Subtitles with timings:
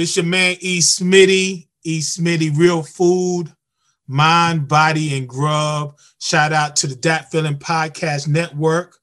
[0.00, 0.78] It's your man E.
[0.78, 1.68] Smitty.
[1.82, 2.00] E.
[2.00, 3.52] Smitty, real food,
[4.06, 5.96] mind, body, and grub.
[6.18, 8.96] Shout out to the Dat Feeling Podcast Network,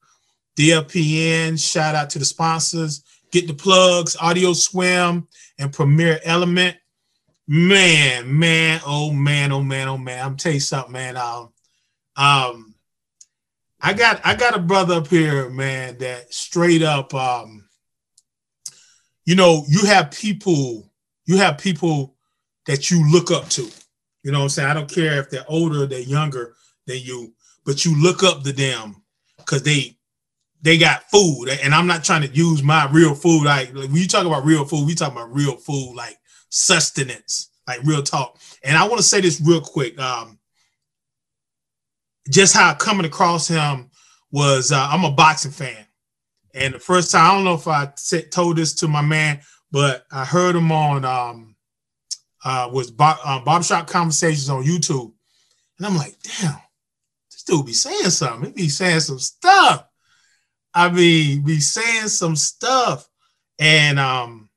[0.57, 1.59] DLPN.
[1.59, 3.03] Shout out to the sponsors.
[3.31, 5.27] Get the plugs, Audio Swim
[5.59, 6.77] and Premier Element.
[7.47, 10.25] Man, man, oh man, oh man, oh man.
[10.25, 11.17] I'm tell you something, man.
[11.17, 11.53] Um,
[12.15, 12.75] um,
[13.79, 17.67] I got I got a brother up here, man, that straight up um
[19.27, 20.86] you know, you have people,
[21.27, 22.15] you have people
[22.65, 23.69] that you look up to.
[24.23, 24.69] You know what I'm saying?
[24.69, 26.55] I don't care if they're older, they're younger
[26.87, 27.33] than you,
[27.65, 29.03] but you look up to them
[29.37, 29.97] because they
[30.61, 31.49] they got food.
[31.61, 33.45] And I'm not trying to use my real food.
[33.45, 36.17] Like, like when you talk about real food, we talk about real food, like
[36.49, 38.39] sustenance, like real talk.
[38.63, 39.99] And I want to say this real quick.
[39.99, 40.39] Um,
[42.29, 43.91] just how coming across him
[44.31, 45.85] was uh, I'm a boxing fan.
[46.53, 47.93] And the first time, I don't know if I
[48.31, 49.39] told this to my man,
[49.71, 51.55] but I heard him on um,
[52.43, 55.11] uh, was Bob, uh, Conversations on YouTube,
[55.77, 56.57] and I'm like, damn,
[57.31, 58.49] this dude be saying something.
[58.49, 59.85] He be saying some stuff.
[60.73, 63.07] I mean, be saying some stuff,
[63.59, 64.49] and um,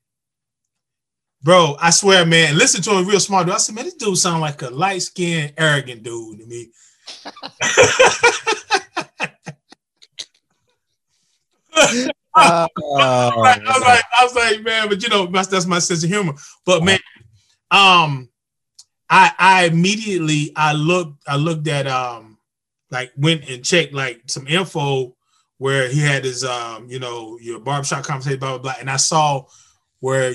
[1.41, 3.47] bro, I swear, man, listen to him real smart.
[3.47, 3.55] Dude.
[3.55, 6.71] I said, man, this dude sound like a light skinned, arrogant dude to me.
[12.35, 15.65] I, was like, I was like, I was like, man, but you know, that's, that's
[15.65, 16.33] my sense of humor.
[16.65, 16.99] But man,
[17.71, 18.29] um,
[19.11, 22.37] I I immediately I looked I looked at um
[22.89, 25.15] like went and checked like some info
[25.57, 28.95] where he had his um you know your barbershop conversation blah blah blah, and I
[28.95, 29.45] saw
[29.99, 30.33] where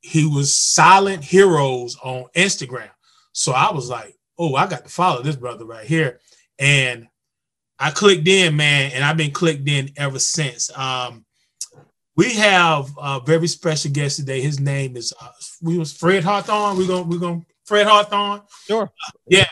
[0.00, 2.90] he was silent heroes on Instagram.
[3.32, 6.18] So I was like, oh, I got to follow this brother right here,
[6.58, 7.08] and
[7.78, 10.76] I clicked in, man, and I've been clicked in ever since.
[10.76, 11.24] Um,
[12.16, 14.40] we have a very special guest today.
[14.40, 15.28] His name is uh,
[15.62, 16.76] we was Fred Hawthorne.
[16.76, 18.42] We're gonna we're gonna Fred Hawthorne.
[18.66, 18.90] Sure.
[19.28, 19.46] Yeah,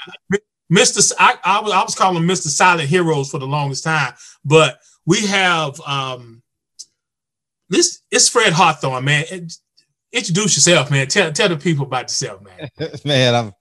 [0.73, 1.13] Mr.
[1.19, 2.49] I, I was I was calling him Mr.
[2.49, 6.43] Silent Heroes for the longest time, but we have um
[7.69, 9.25] this it's Fred Hawthorne, man.
[10.13, 11.07] Introduce yourself, man.
[11.07, 12.69] Tell tell the people about yourself, man.
[13.05, 13.53] man, I'm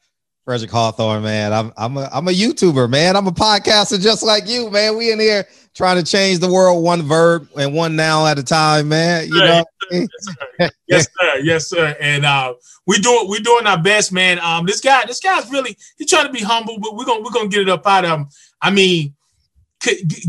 [0.45, 1.51] Frederick Hawthorne, man.
[1.51, 3.15] I'm I'm a I'm a YouTuber, man.
[3.15, 4.95] I'm a podcaster just like you, man.
[4.95, 8.43] We in here trying to change the world one verb and one noun at a
[8.43, 9.27] time, man.
[9.27, 9.65] You know.
[9.91, 10.69] yes, sir.
[10.87, 11.37] yes, sir.
[11.41, 11.97] Yes, sir.
[11.99, 12.53] And uh,
[12.85, 14.37] we doing we're doing our best, man.
[14.37, 17.31] Um, this guy, this guy's really he's trying to be humble, but we're gonna we're
[17.31, 18.27] gonna get it up out of him.
[18.61, 19.15] I mean,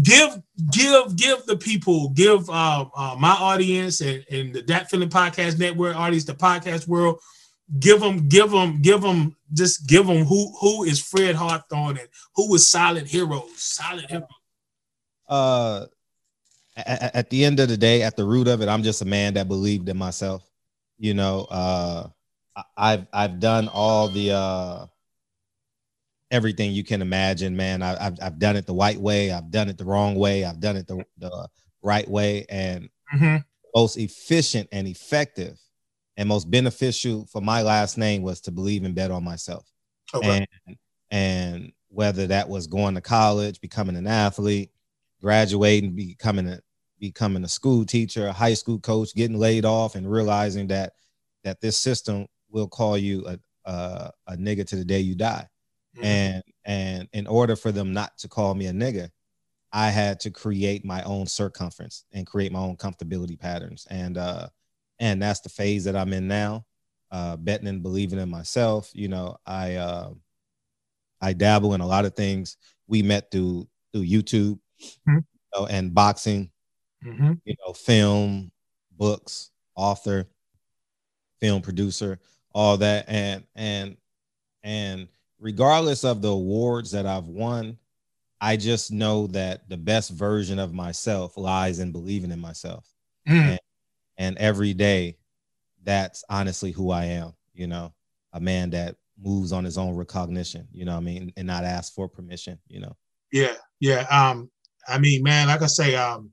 [0.02, 5.10] give give give the people, give uh, uh my audience and, and the Dat Feeling
[5.10, 7.20] Podcast Network audience, the podcast world,
[7.78, 12.08] give them, give them, give them, just give them who who is Fred Hawthorne and
[12.34, 14.28] who is Silent Heroes, Silent Heroes.
[15.28, 15.86] Uh,
[16.76, 19.06] at, at, the end of the day, at the root of it, I'm just a
[19.06, 20.48] man that believed in myself.
[20.98, 22.08] You know, uh,
[22.76, 24.86] I've I've done all the uh
[26.30, 27.82] everything you can imagine, man.
[27.82, 29.32] I, have I've done it the white way.
[29.32, 30.44] I've done it the wrong way.
[30.44, 31.48] I've done it the, the
[31.82, 33.36] right way, and mm-hmm.
[33.74, 35.58] most efficient and effective
[36.16, 39.70] and most beneficial for my last name was to believe and bet on myself.
[40.14, 40.46] Okay.
[40.66, 40.76] And
[41.10, 44.70] and whether that was going to college, becoming an athlete,
[45.20, 46.60] graduating, becoming a
[46.98, 50.94] becoming a school teacher, a high school coach, getting laid off, and realizing that
[51.44, 55.46] that this system will call you a a, a nigga to the day you die.
[55.96, 56.04] Mm-hmm.
[56.04, 59.10] And and in order for them not to call me a nigga,
[59.72, 63.86] I had to create my own circumference and create my own comfortability patterns.
[63.90, 64.48] And uh
[64.98, 66.64] and that's the phase that I'm in now.
[67.10, 68.90] Uh, betting and believing in myself.
[68.92, 70.10] You know, I uh,
[71.20, 72.56] I dabble in a lot of things.
[72.88, 75.16] We met through through YouTube mm-hmm.
[75.16, 75.22] you
[75.54, 76.50] know, and boxing.
[77.04, 77.34] Mm-hmm.
[77.44, 78.50] You know, film,
[78.96, 80.26] books, author,
[81.40, 82.18] film producer,
[82.52, 83.96] all that, and and
[84.62, 85.08] and
[85.38, 87.78] regardless of the awards that I've won,
[88.40, 92.86] I just know that the best version of myself lies in believing in myself.
[93.28, 93.50] Mm.
[93.50, 93.60] And
[94.18, 95.16] and every day
[95.82, 97.92] that's honestly who i am you know
[98.32, 101.94] a man that moves on his own recognition you know i mean and not ask
[101.94, 102.94] for permission you know
[103.32, 104.50] yeah yeah um
[104.88, 106.30] i mean man like i say um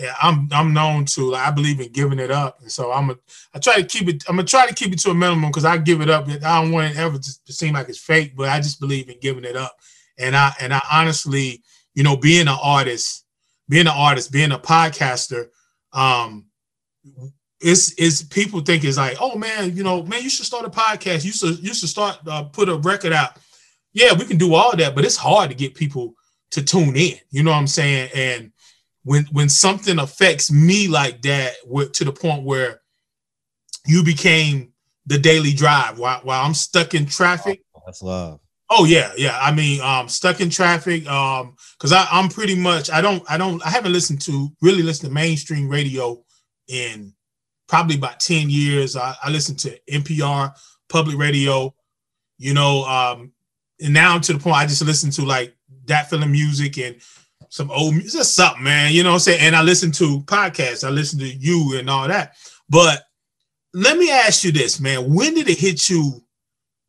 [0.00, 3.10] yeah, I'm I'm known to like, I believe in giving it up, and so I'm
[3.10, 3.16] a
[3.54, 4.24] I try to keep it.
[4.28, 6.28] I'm gonna try to keep it to a minimum because I give it up.
[6.28, 9.18] I don't want it ever to, seem like it's fake, but I just believe in
[9.20, 9.74] giving it up.
[10.18, 11.62] And I and I honestly,
[11.94, 13.24] you know, being an artist,
[13.68, 15.48] being an artist, being a podcaster,
[15.92, 16.45] um,
[17.60, 20.70] it's it's people think it's like, oh man, you know, man, you should start a
[20.70, 21.24] podcast.
[21.24, 23.36] You should you should start uh, put a record out.
[23.92, 26.14] Yeah, we can do all that, but it's hard to get people
[26.50, 27.16] to tune in.
[27.30, 28.10] You know what I'm saying?
[28.14, 28.52] And
[29.04, 31.54] when when something affects me like that,
[31.94, 32.80] to the point where
[33.86, 34.72] you became
[35.06, 37.62] the daily drive while, while I'm stuck in traffic.
[37.74, 38.40] Oh, that's love.
[38.68, 39.38] Oh yeah, yeah.
[39.40, 41.06] I mean, um, stuck in traffic.
[41.08, 45.08] Um, because I'm pretty much I don't I don't I haven't listened to really listened
[45.10, 46.22] to mainstream radio
[46.68, 47.12] in
[47.68, 48.96] probably about 10 years.
[48.96, 50.54] I, I listen to NPR,
[50.88, 51.74] public radio,
[52.38, 53.32] you know, um,
[53.80, 55.54] and now to the point I just listen to like
[55.86, 56.96] that feeling music and
[57.48, 58.92] some old music, just something, man.
[58.92, 59.40] You know what I'm saying?
[59.40, 62.36] And I listen to podcasts, I listen to you and all that.
[62.68, 63.02] But
[63.72, 65.12] let me ask you this, man.
[65.12, 66.22] When did it hit you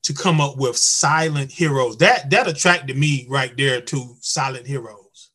[0.04, 1.98] to come up with silent heroes?
[1.98, 5.32] That that attracted me right there to silent heroes.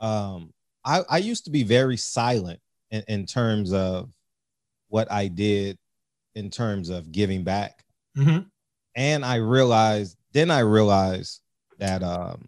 [0.00, 0.52] Um,
[0.84, 4.12] I, I used to be very silent in, in terms of
[4.88, 5.78] what I did
[6.34, 7.84] in terms of giving back.
[8.16, 8.40] Mm-hmm.
[8.96, 11.40] And I realized, then I realized
[11.78, 12.46] that um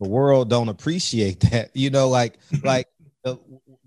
[0.00, 1.70] the world don't appreciate that.
[1.74, 2.86] You know, like like
[3.24, 3.38] the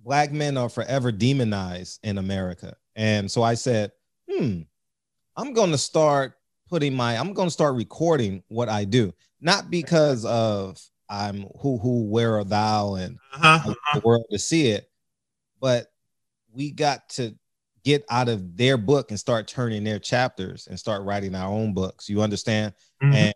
[0.03, 2.75] black men are forever demonized in America.
[2.95, 3.91] And so I said,
[4.29, 4.61] hmm,
[5.35, 6.33] I'm going to start
[6.69, 11.77] putting my I'm going to start recording what I do, not because of I'm who
[11.77, 13.73] who where are thou and uh-huh.
[13.93, 14.89] the world to see it,
[15.59, 15.87] but
[16.51, 17.35] we got to
[17.83, 21.73] get out of their book and start turning their chapters and start writing our own
[21.73, 22.09] books.
[22.09, 22.73] You understand?
[23.01, 23.15] Mm-hmm.
[23.15, 23.33] And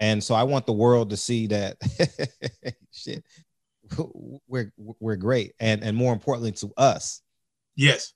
[0.00, 1.76] and so I want the world to see that
[2.92, 3.24] shit
[4.48, 7.22] we're we're great and and more importantly to us.
[7.76, 8.12] Yes.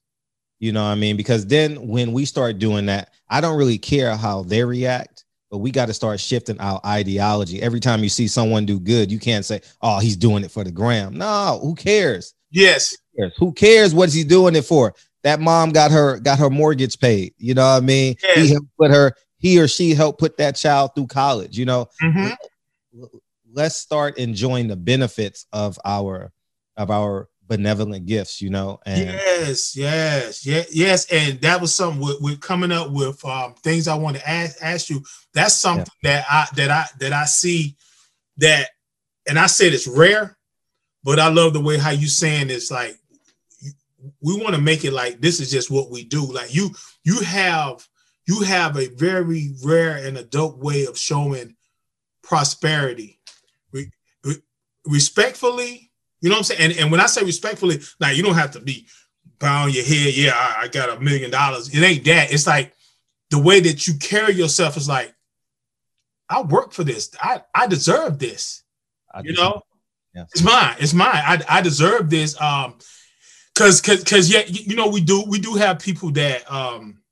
[0.58, 1.16] You know what I mean?
[1.16, 5.58] Because then when we start doing that, I don't really care how they react, but
[5.58, 7.62] we got to start shifting our ideology.
[7.62, 10.64] Every time you see someone do good, you can't say, "Oh, he's doing it for
[10.64, 12.34] the gram." No, who cares?
[12.50, 12.96] Yes.
[13.14, 14.94] Who cares, who cares what's he doing it for?
[15.22, 17.34] That mom got her got her mortgage paid.
[17.38, 18.16] You know what I mean?
[18.22, 18.48] Yes.
[18.48, 21.58] He put her he or she helped put that child through college.
[21.58, 23.04] You know, mm-hmm.
[23.52, 26.32] let's start enjoying the benefits of our
[26.76, 28.40] of our benevolent gifts.
[28.40, 32.90] You know, and yes, yes, yes, yes, and that was something we're, we're coming up
[32.90, 35.02] with um, things I want to ask ask you.
[35.34, 36.22] That's something yeah.
[36.22, 37.76] that I that I that I see
[38.38, 38.70] that,
[39.28, 40.36] and I said it's rare,
[41.04, 42.98] but I love the way how you saying it's like
[44.20, 46.24] we want to make it like this is just what we do.
[46.24, 46.70] Like you
[47.04, 47.86] you have
[48.26, 51.56] you have a very rare and adult way of showing
[52.22, 53.20] prosperity.
[53.72, 53.90] Re-
[54.24, 54.42] re-
[54.84, 55.85] respectfully,
[56.26, 56.70] you know what I'm saying?
[56.72, 58.88] And, and when I say respectfully, now you don't have to be
[59.38, 61.72] bowing your head, yeah, I, I got a million dollars.
[61.72, 62.32] It ain't that.
[62.32, 62.74] It's like
[63.30, 65.14] the way that you carry yourself is like,
[66.28, 67.12] I work for this.
[67.20, 68.64] I, I deserve this.
[69.14, 69.62] I you know?
[70.16, 70.24] Yeah.
[70.32, 70.74] It's mine.
[70.80, 71.14] It's mine.
[71.14, 72.40] I, I deserve this.
[72.40, 72.74] Um,
[73.54, 77.02] cause cause cause yeah, you know, we do we do have people that um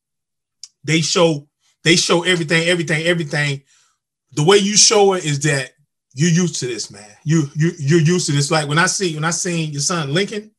[0.83, 1.47] they show
[1.85, 3.63] they show everything, everything, everything.
[4.33, 5.74] The way you show it is that
[6.15, 7.11] you're used to this, man.
[7.25, 8.51] You you you're used to this.
[8.51, 10.51] Like when I see when I seen your son Lincoln,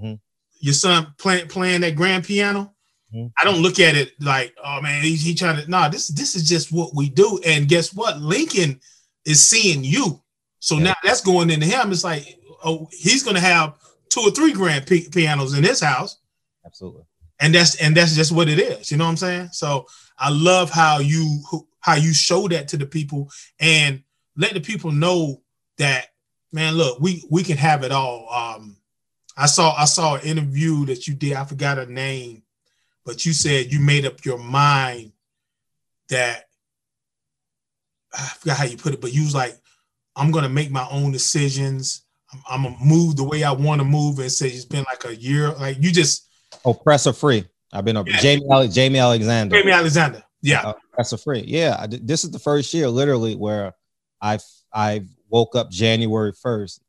[0.00, 0.14] mm-hmm.
[0.60, 2.72] your son playing playing that grand piano.
[3.14, 3.26] Mm-hmm.
[3.38, 5.70] I don't look at it like, oh man, he's he trying to.
[5.70, 7.40] No, nah, this this is just what we do.
[7.44, 8.20] And guess what?
[8.20, 8.80] Lincoln
[9.24, 10.22] is seeing you.
[10.60, 10.84] So yeah.
[10.84, 11.92] now that's going into him.
[11.92, 13.74] It's like, oh, he's gonna have
[14.08, 16.18] two or three grand p- pianos in his house.
[16.64, 17.04] Absolutely
[17.40, 19.86] and that's and that's just what it is you know what i'm saying so
[20.18, 21.40] i love how you
[21.80, 24.02] how you show that to the people and
[24.36, 25.42] let the people know
[25.78, 26.06] that
[26.52, 28.76] man look we we can have it all um
[29.36, 32.42] i saw i saw an interview that you did i forgot her name
[33.04, 35.12] but you said you made up your mind
[36.08, 36.44] that
[38.12, 39.56] i forgot how you put it but you was like
[40.16, 43.84] i'm gonna make my own decisions i'm, I'm gonna move the way i want to
[43.84, 46.28] move and say it's been like a year like you just
[46.64, 47.44] Oppressor free.
[47.72, 48.08] I've been up.
[48.08, 48.18] Yeah.
[48.18, 49.56] Jamie Jamie Alexander.
[49.56, 50.22] Jamie Alexander.
[50.42, 50.62] Yeah.
[50.62, 51.44] Uh, oppressor free.
[51.46, 51.76] Yeah.
[51.78, 53.74] I, this is the first year, literally, where
[54.24, 54.38] I
[54.72, 56.80] I woke up January first.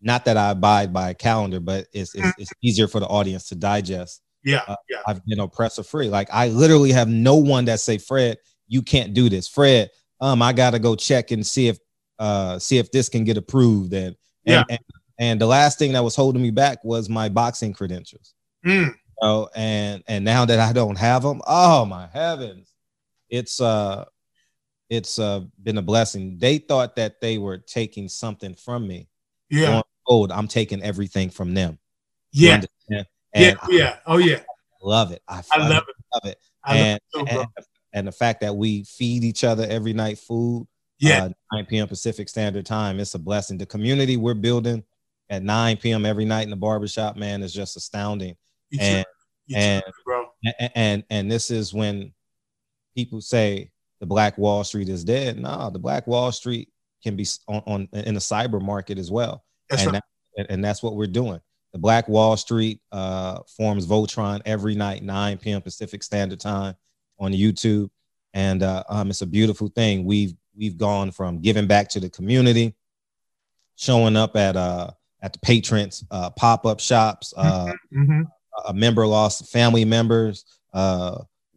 [0.00, 3.48] Not that I abide by a calendar, but it's it's, it's easier for the audience
[3.48, 4.22] to digest.
[4.44, 4.98] Yeah, uh, yeah.
[5.06, 6.08] I've been oppressor free.
[6.08, 8.38] Like I literally have no one that say, Fred,
[8.68, 9.48] you can't do this.
[9.48, 9.90] Fred,
[10.20, 11.78] um, I gotta go check and see if
[12.18, 13.92] uh see if this can get approved.
[13.92, 14.14] And
[14.44, 14.60] yeah.
[14.60, 14.80] and, and,
[15.18, 18.34] and the last thing that was holding me back was my boxing credentials.
[18.64, 22.72] Mm know, and and now that I don't have them, oh my heavens,
[23.28, 24.04] it's uh
[24.88, 26.38] it's uh been a blessing.
[26.38, 29.08] They thought that they were taking something from me.
[29.50, 29.82] Yeah.
[30.08, 31.78] told I'm taking everything from them.
[32.32, 32.54] Yeah.
[32.90, 33.54] And Yeah.
[33.68, 33.96] Yeah.
[34.06, 34.36] Oh yeah.
[34.38, 35.22] I love it.
[35.28, 35.94] I, I love it.
[36.14, 36.38] love it.
[36.64, 37.48] I and, love it too, and,
[37.94, 40.66] and the fact that we feed each other every night food,
[40.98, 41.24] Yeah.
[41.24, 41.88] uh, 9 p.m.
[41.88, 43.58] Pacific Standard Time, it's a blessing.
[43.58, 44.84] The community we're building
[45.30, 46.06] at 9 p.m.
[46.06, 48.36] every night in the barbershop, man, is just astounding.
[48.70, 49.12] You and- tripping.
[49.46, 50.26] You and- tripping, bro.
[50.60, 52.12] And, and and this is when
[52.94, 55.38] people say the Black Wall Street is dead.
[55.38, 56.68] No, the Black Wall Street
[57.02, 59.44] can be on, on in the cyber market as well.
[59.70, 60.02] That's and right.
[60.36, 61.40] that- and that's what we're doing.
[61.72, 65.62] The Black Wall Street uh, forms Voltron every night, 9 p.m.
[65.62, 66.74] Pacific Standard Time
[67.18, 67.88] on YouTube,
[68.34, 70.04] and uh, um, it's a beautiful thing.
[70.04, 72.74] We've we've gone from giving back to the community,
[73.76, 74.90] showing up at uh
[75.22, 77.32] at the patrons uh, pop up shops.
[77.36, 78.22] Uh, hmm
[78.66, 80.44] a member lost family members.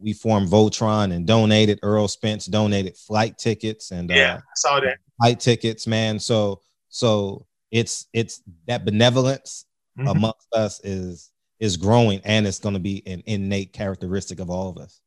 [0.01, 1.79] We formed Voltron and donated.
[1.83, 4.35] Errol Spence donated flight tickets and Yeah.
[4.35, 4.97] uh, I saw that.
[5.21, 6.19] flight tickets, man.
[6.19, 9.65] So so it's it's that benevolence
[9.97, 10.11] Mhm.
[10.11, 14.69] amongst us is is growing and it's going to be an innate characteristic of all
[14.69, 15.01] of us.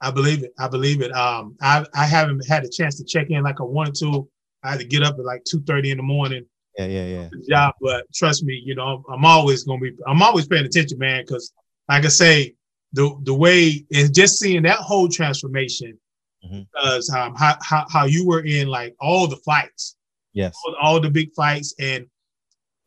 [0.00, 0.52] I believe it.
[0.58, 1.10] I believe it.
[1.12, 4.28] Um, I I haven't had a chance to check in like I wanted to.
[4.62, 6.44] I had to get up at like two thirty in the morning
[6.78, 7.28] Yeah, yeah, yeah.
[7.48, 9.92] job, but trust me, you know, I'm, I'm always gonna be.
[10.06, 11.52] I'm always paying attention, man, because
[11.88, 12.54] like I say,
[12.92, 15.98] the the way and just seeing that whole transformation,
[16.44, 16.66] Mhm.
[16.72, 19.96] because um, how, how how you were in like all the fights,
[20.32, 20.56] Yes.
[20.66, 22.06] all, all the big fights, and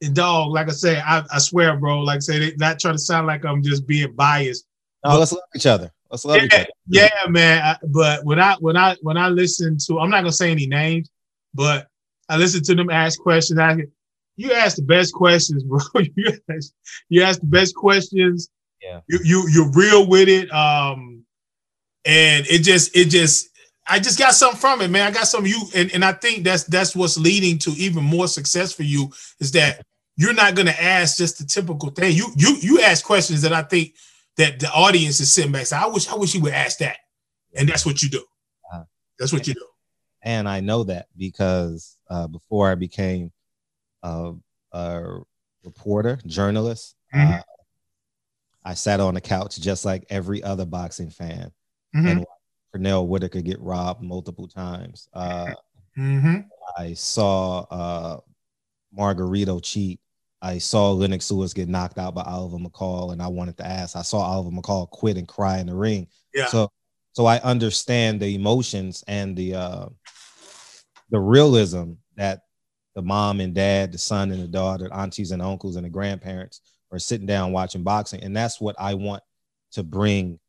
[0.02, 3.00] and dog, like I say, I, I swear, bro, like I say, not trying to
[3.00, 4.66] sound like I'm just being biased.
[5.04, 5.92] No, let's love each other.
[6.10, 6.68] Let's love each Yeah, other.
[6.88, 7.62] yeah, man.
[7.64, 10.68] I, but when I when I when I listen to, I'm not gonna say any
[10.68, 11.10] names,
[11.54, 11.88] but
[12.30, 13.60] I listen to them ask questions.
[13.60, 13.78] I,
[14.38, 15.80] you ask the best questions, bro.
[16.16, 16.72] you ask,
[17.10, 18.50] you ask the best questions.
[18.90, 19.02] Yeah.
[19.08, 20.52] You you you're real with it.
[20.52, 21.26] Um,
[22.06, 23.50] and it just it just
[23.88, 25.08] I just got something from it, man.
[25.08, 28.04] I got some of you, and and I think that's that's what's leading to even
[28.04, 32.16] more success for you is that you're not gonna ask just the typical thing.
[32.16, 33.94] You you you ask questions that I think
[34.38, 36.98] that the audience is sitting back saying, I wish I wish you would ask that.
[37.56, 38.24] And that's what you do.
[38.72, 38.84] Uh-huh.
[39.18, 39.66] That's what you do.
[40.24, 43.32] and I know that because uh, before I became
[44.04, 44.34] a,
[44.72, 45.20] a
[45.64, 47.42] reporter, journalist, Mhm.
[48.64, 51.52] I sat on the couch just like every other boxing fan
[51.96, 52.10] Mhm.
[52.10, 52.32] and watched
[52.76, 55.08] Pernell Whitaker get robbed multiple times.
[55.14, 55.54] Uh,
[55.98, 56.48] Mhm.
[56.78, 58.20] I saw uh,
[58.96, 60.00] Margarito cheat.
[60.42, 63.96] I saw Lennox Lewis get knocked out by Oliver McCall, and I wanted to ask.
[63.96, 66.08] I saw Oliver McCall quit and cry in the ring.
[66.34, 66.48] Yeah.
[66.48, 66.70] So,
[67.14, 69.90] so I understand the emotions and the uh,
[71.10, 72.44] the realism that
[72.96, 76.62] the mom and dad, the son and the daughter, aunties and uncles and the grandparents
[76.92, 79.24] are sitting down watching boxing, and that's what I want
[79.72, 80.40] to bring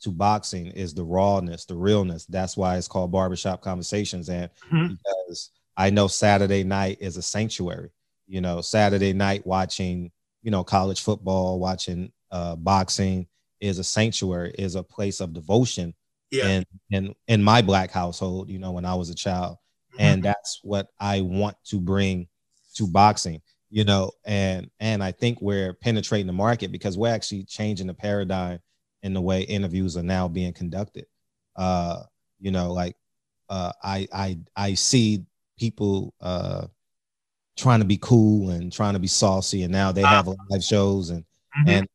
[0.00, 2.26] to boxing is the rawness, the realness.
[2.26, 4.98] That's why it's called barbershop conversations, and Mhm.
[4.98, 7.90] because I know Saturday night is a sanctuary.
[8.26, 10.12] You know, Saturday night watching,
[10.42, 13.26] you know, college football, watching uh, boxing
[13.60, 15.94] is a sanctuary, is a place of devotion
[16.30, 16.48] Yeah.
[16.48, 18.50] in in in my black household.
[18.50, 19.58] You know, when I was a child,
[19.98, 22.28] and that's what I want to bring
[22.74, 23.40] to boxing.
[23.74, 27.94] You know, and and I think we're penetrating the market because we're actually changing the
[27.94, 28.60] paradigm
[29.02, 31.06] in the way interviews are now being conducted.
[31.56, 32.04] Uh,
[32.38, 32.94] you know, like
[33.48, 35.24] uh, I I I see
[35.58, 36.68] people uh,
[37.56, 41.10] trying to be cool and trying to be saucy, and now they have live shows
[41.10, 41.24] and
[41.56, 41.68] Mhm.
[41.68, 41.88] and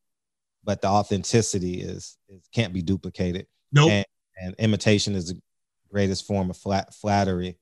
[0.66, 3.90] but the authenticity is, is can't be duplicated nope.
[3.90, 4.06] and,
[4.42, 5.42] and imitation is the
[5.90, 7.58] greatest form of flat, flattery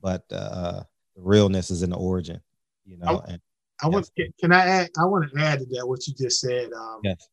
[0.00, 0.82] but uh
[1.14, 2.40] the realness is in the origin
[2.84, 3.40] you know and
[3.82, 4.10] I want.
[4.40, 4.90] Can I add?
[4.98, 6.72] I want to add to that what you just said.
[6.72, 7.28] Um, Yes.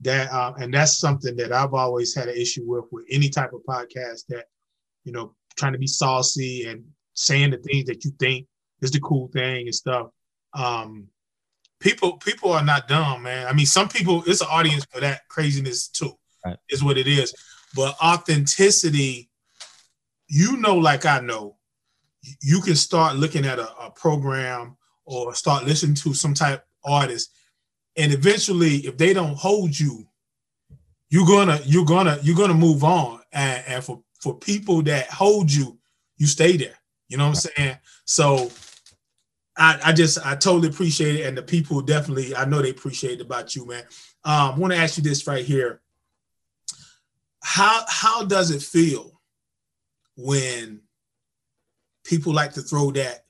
[0.00, 3.52] That um, and that's something that I've always had an issue with with any type
[3.52, 4.44] of podcast that,
[5.04, 8.46] you know, trying to be saucy and saying the things that you think
[8.80, 10.08] is the cool thing and stuff.
[10.54, 11.08] Um,
[11.80, 13.48] people people are not dumb, man.
[13.48, 16.16] I mean, some people it's an audience for that craziness too.
[16.46, 16.56] Right.
[16.68, 17.34] Is what it is.
[17.74, 19.28] But authenticity,
[20.28, 21.56] you know, like I know,
[22.40, 24.76] you can start looking at a, a program
[25.08, 27.32] or start listening to some type artist.
[27.96, 30.06] And eventually if they don't hold you
[31.10, 33.20] you're gonna you're gonna you're gonna move on.
[33.32, 35.78] And, and for for people that hold you
[36.16, 36.74] you stay there.
[37.08, 37.78] You know what i'm saying?
[38.04, 38.50] So
[39.56, 43.20] I, I just I totally appreciate it, and the people definitely I know they appreciate
[43.20, 43.84] about you, man.
[44.24, 45.80] Um, I want to ask you this right here:
[47.42, 49.20] how how does it feel
[50.16, 50.82] when
[52.04, 53.24] people like to throw that?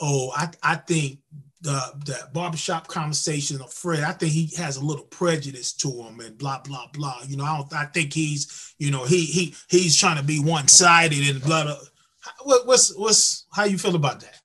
[0.00, 1.18] Oh, I I think
[1.60, 6.20] the the barbershop conversation of Fred, I think he has a little prejudice to him,
[6.20, 7.22] and blah blah blah.
[7.26, 10.40] You know, I don't I think he's you know he he he's trying to be
[10.40, 11.76] one sided and blah blah.
[12.42, 14.40] What, what's what's how you feel about that?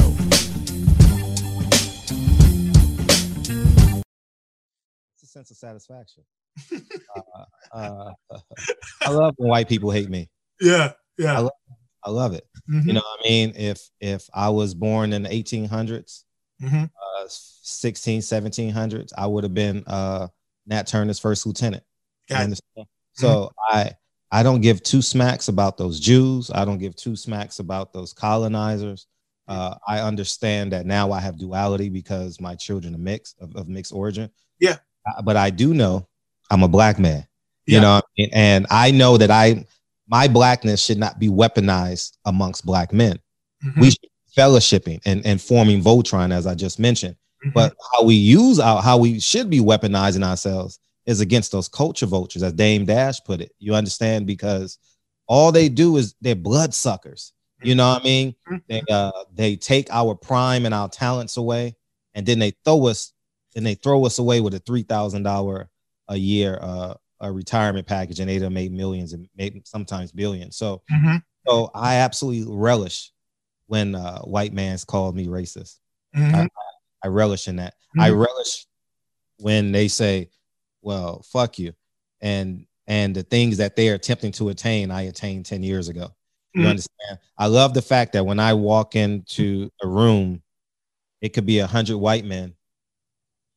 [5.13, 6.23] It's a sense of satisfaction.
[7.15, 8.13] uh, uh,
[9.05, 10.29] I love when white people hate me.
[10.59, 11.33] Yeah, yeah.
[11.37, 11.51] I love-
[12.03, 12.47] I love it.
[12.69, 13.53] Mhm, You know what I mean?
[13.55, 16.23] If if I was born in the 1800s,
[16.61, 16.85] mhm.
[16.85, 20.29] uh 16, 1700s, I would have been uh
[20.67, 21.83] Nat Turner's first lieutenant.
[22.29, 22.43] You Got it.
[22.45, 22.87] understand?
[23.13, 23.91] So I
[24.31, 26.51] I don't give two smacks about those Jews.
[26.53, 29.07] I don't give two smacks about those colonizers.
[29.47, 33.69] Uh, I understand that now I have duality because my children are mixed of, of
[33.69, 34.29] mixed origin.
[34.59, 34.77] Yeah.
[35.07, 36.07] Uh, but I do know
[36.51, 37.25] I'm a black man.
[37.65, 38.29] You know, what I mean?
[38.33, 39.65] and I know that I
[40.07, 43.19] my blackness should not be weaponized amongst black men.
[43.65, 44.09] Mhm, We should be
[44.41, 47.15] fellowshipping and, and forming Voltron, as I just mentioned.
[47.45, 47.53] mhm.
[47.53, 52.05] But how we use our how we should be weaponizing ourselves is against those culture
[52.05, 53.51] vultures, as Dame Dash put it.
[53.57, 54.27] You understand?
[54.27, 54.77] Because
[55.27, 57.33] all they do is they're blood suckers.
[57.63, 58.35] You know what I mean?
[58.51, 58.61] Mhm.
[58.69, 61.75] They uh they take our prime and our talents away,
[62.13, 63.13] and then they throw us
[63.55, 65.69] and they throw us away with a three thousand dollar
[66.09, 70.55] a year uh a retirement package, and they done made millions and maybe sometimes billions.
[70.57, 73.11] So Mhm, so I absolutely relish
[73.67, 75.79] when uh white man's called me racist.
[76.15, 76.47] mhm.
[77.03, 77.73] I relish in that.
[77.97, 78.19] I Mhm.
[78.19, 78.67] relish
[79.39, 80.29] when they say,
[80.87, 81.73] "Well, fuck you,"
[82.21, 86.15] and and the things that they are attempting to attain, I attained ten years ago.
[86.53, 86.69] You Mhm.
[86.69, 87.19] understand?
[87.37, 90.41] I love the fact that when I walk into a room,
[91.21, 92.55] it could be a hundred white men.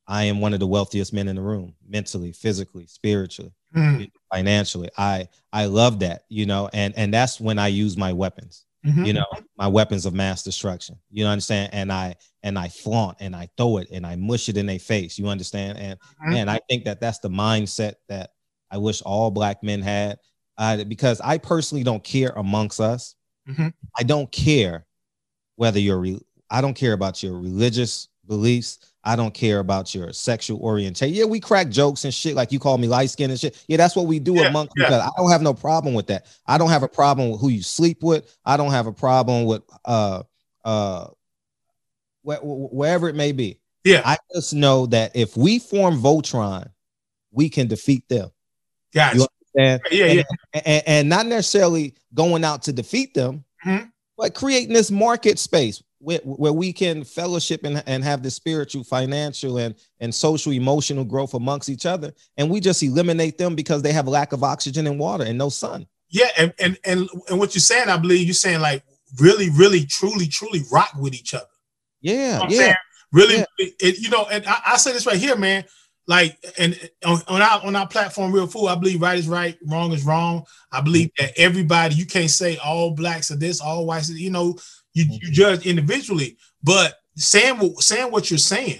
[0.07, 4.89] I am one of the wealthiest men in the room, mentally, physically, spiritually, Mhm, financially.
[4.97, 9.05] I I love that, you know, and and that's when I use my weapons mhm.
[9.05, 9.25] you know
[9.57, 13.35] my weapons of mass destruction you know i understand and i and i flaunt and
[13.35, 16.35] i throw it and i mush it in their face you understand and Mhm.
[16.37, 18.31] and i think that that's the mindset that
[18.71, 20.17] i wish all black men had
[20.57, 23.15] uh, because i personally don't care amongst us
[23.47, 23.73] Mhm.
[23.97, 24.85] i don't care
[25.55, 30.13] whether you're re- i don't care about your religious beliefs I don't care about your
[30.13, 31.15] sexual orientation.
[31.15, 33.57] Yeah, we crack jokes and shit like you call me light skin and shit.
[33.67, 34.99] Yeah, that's what we do Yeah, amongst yeah.
[34.99, 36.27] I don't have no problem with that.
[36.45, 38.37] I don't have a problem with who you sleep with.
[38.45, 40.21] I don't have a problem with uh
[40.63, 41.07] uh
[42.25, 43.59] wh- wh- wherever it may be.
[43.83, 44.01] Yeah.
[44.05, 46.69] I just know that if we form Voltron,
[47.31, 48.29] we can defeat them.
[48.93, 49.17] Gotcha.
[49.17, 49.81] You understand?
[49.91, 50.61] yeah, and, yeah.
[50.65, 53.91] and, and not necessarily going out to defeat them, Mhm.
[54.17, 58.83] but creating this market space where, where we can fellowship and, and have the spiritual,
[58.83, 62.11] financial, and, and social, emotional growth amongst each other.
[62.37, 65.49] And we just eliminate them because they have lack of oxygen and water and no
[65.49, 65.87] sun.
[66.09, 68.83] Yeah, and, and and and what you're saying, I believe you're saying like
[69.19, 71.45] really, really, truly, truly rock with each other.
[72.01, 72.57] Yeah, You know yeah.
[72.57, 72.75] saying?
[73.11, 73.45] Really, Yeah.
[73.79, 75.65] it, you know, and I, I say this right here, man.
[76.07, 79.57] Like, and on, on our on our platform, Real Food, I believe right is right,
[79.67, 80.45] wrong is wrong.
[80.71, 81.25] I believe Mm-hmm.
[81.25, 84.57] that everybody, you can't say all blacks are this, all whites, are, you know,
[84.93, 85.31] you, you Mhm.
[85.31, 86.37] judge individually.
[86.63, 88.79] But saying what saying what you're saying,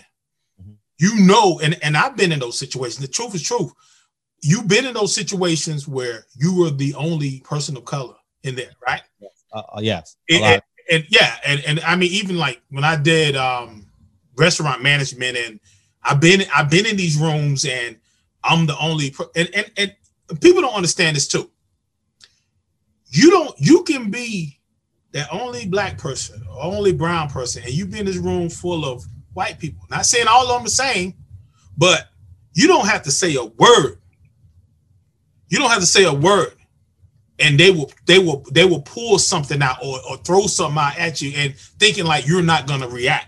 [0.61, 0.75] Mhm.
[0.97, 3.05] you know, and and I've been in those situations.
[3.05, 3.71] The truth is truth.
[4.41, 8.71] You've been in those situations where you were the only person of color in there,
[8.85, 9.03] right?
[9.53, 10.15] Uh, uh, yes.
[10.91, 13.87] And, yeah, and, and I mean, even like when I did um
[14.37, 15.59] restaurant management and
[16.03, 17.97] I've been I've been in these rooms and
[18.43, 21.49] I'm the only per- and, and and people don't understand this too.
[23.09, 24.59] You don't you can be
[25.11, 29.05] the only black person only brown person, and you be in this room full of
[29.33, 29.85] white people.
[29.89, 31.13] Not saying all of them the same,
[31.77, 32.09] but
[32.53, 33.97] you don't have to say a word.
[35.49, 36.53] You don't have to say a word
[37.41, 40.97] and they will they will they will pull something out or, or throw something out
[40.97, 43.27] at you and thinking like you're not gonna react.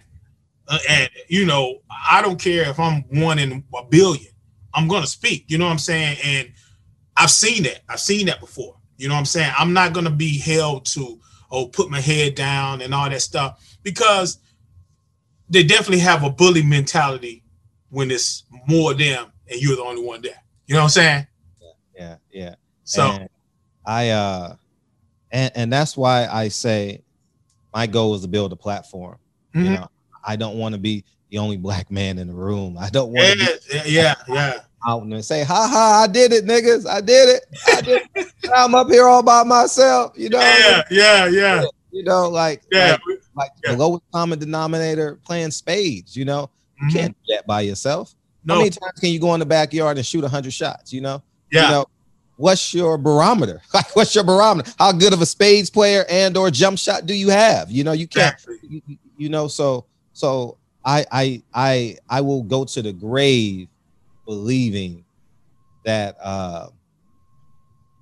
[0.65, 4.31] Uh, and you know i don't care if i'm one in a billion
[4.73, 6.17] i'm gonna speak you know what i'm saying?
[6.23, 6.53] And
[7.17, 9.51] i've seen that i've seen that before you know what i'm saying?
[9.57, 11.19] I'm not gonna be held to
[11.51, 14.39] oh put my head down and all that stuff because
[15.49, 17.43] they definitely have a bully mentality
[17.89, 20.89] when it's more of them and you're the only one there you know what i'm
[20.91, 21.27] saying?
[21.93, 22.55] Yeah, yeah.
[22.85, 23.29] so And
[23.85, 24.55] I uh
[25.31, 27.03] and and that's why I say
[27.73, 29.17] my goal is to build a platform.
[29.55, 29.87] mhm, You know,
[30.25, 32.77] I don't want to be the only black man in the room.
[32.79, 34.59] I don't Yeah, want to be yeah, yeah, yeah.
[34.87, 38.27] out and say, "Ha ha, I did it, niggas, I did it, I did it.
[38.55, 42.91] I'm up here all by myself." You know, Yeah, yeah, yeah, you know, like yeah.
[42.91, 42.99] like,
[43.35, 43.71] like Yeah.
[43.71, 46.15] the lowest common denominator playing spades.
[46.15, 46.93] You know, you Mhm.
[46.93, 48.13] can't do that by yourself.
[48.43, 50.91] No, How many times can you go in the backyard and shoot hundred shots?
[50.93, 51.85] You know, yeah, you know,
[52.43, 53.61] what's your barometer?
[53.73, 54.69] Like, what's your barometer?
[54.77, 57.71] How good of a spades player and or jump shot do you have?
[57.71, 58.35] You know, you can't.
[58.61, 58.81] You,
[59.17, 63.69] you- know, so so I I I I will go to the grave
[64.25, 65.05] believing
[65.85, 66.67] that uh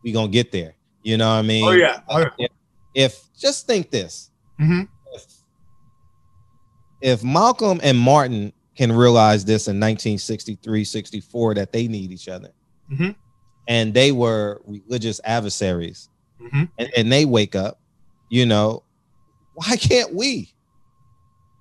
[0.03, 0.73] we gonna get there.
[1.03, 1.63] You know what I mean?
[1.65, 2.47] Oh yeah, oh, yeah.
[2.47, 2.51] If,
[2.95, 4.87] if just think this, Mhm.
[5.13, 5.25] if,
[7.01, 12.51] if Malcolm and Martin can realize this in 1963, 64 that they need each other,
[12.91, 13.15] Mhm.
[13.67, 16.09] And they were religious adversaries,
[16.41, 16.69] Mhm.
[16.77, 17.79] and, and they wake up,
[18.29, 18.83] you know,
[19.55, 20.53] why can't we?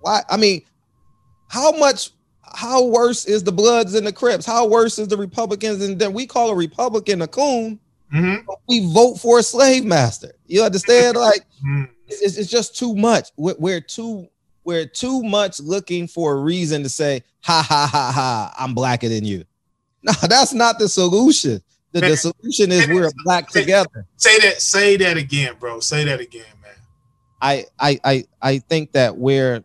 [0.01, 0.23] Why?
[0.29, 0.61] I mean,
[1.47, 2.11] how much?
[2.53, 4.45] How worse is the Bloods and the Crips?
[4.45, 5.81] How worse is the Republicans?
[5.81, 7.79] And then we call a Republican a coon.
[8.13, 8.43] Mhm.
[8.67, 10.33] We vote for a slave master.
[10.47, 11.15] You understand?
[11.17, 11.87] Like Mhm.
[12.09, 13.29] it's, it's just too much.
[13.37, 14.27] We're, we're too
[14.65, 18.53] we're too much looking for a reason to say ha ha ha ha.
[18.57, 19.45] I'm blacker than you.
[20.03, 21.61] No, that's not the solution.
[21.93, 24.05] The, the solution is we're black together.
[24.17, 24.61] Say that.
[24.61, 25.79] Say that again, bro.
[25.81, 26.71] Say that again, man.
[27.41, 29.63] I I I I think that we're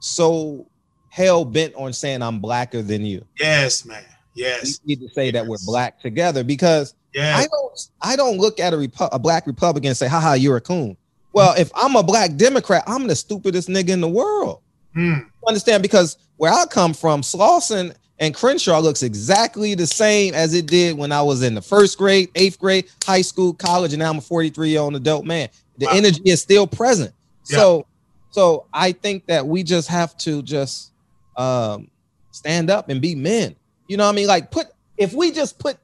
[0.00, 0.66] so
[1.10, 3.24] hell bent on saying I'm blacker than you.
[3.40, 4.04] Yes, man.
[4.36, 4.80] We Yes.
[4.84, 7.36] need to say that we're black together because Yeah.
[7.36, 10.56] I don't I don't look at a, Repu- a black Republican and say, haha, you're
[10.58, 10.96] a coon.
[11.32, 14.60] Well, if I'm a black Democrat, I'm the stupidest nigga in the world.
[14.96, 15.18] Mm.
[15.20, 15.82] You understand?
[15.82, 20.96] Because where I come from, Slauson and Crenshaw looks exactly the same as it did
[20.96, 24.18] when I was in the first grade, eighth grade, high school, college, and now I'm
[24.18, 25.48] a 43 year old adult man.
[25.78, 25.92] The Wow.
[25.92, 27.12] energy is still present.
[27.48, 27.58] Yeah.
[27.58, 27.86] So,
[28.30, 30.92] so I think that we just have to just
[31.36, 31.90] um,
[32.30, 33.54] stand up and be men.
[33.88, 34.26] You know what I mean?
[34.26, 35.76] Like put if we just put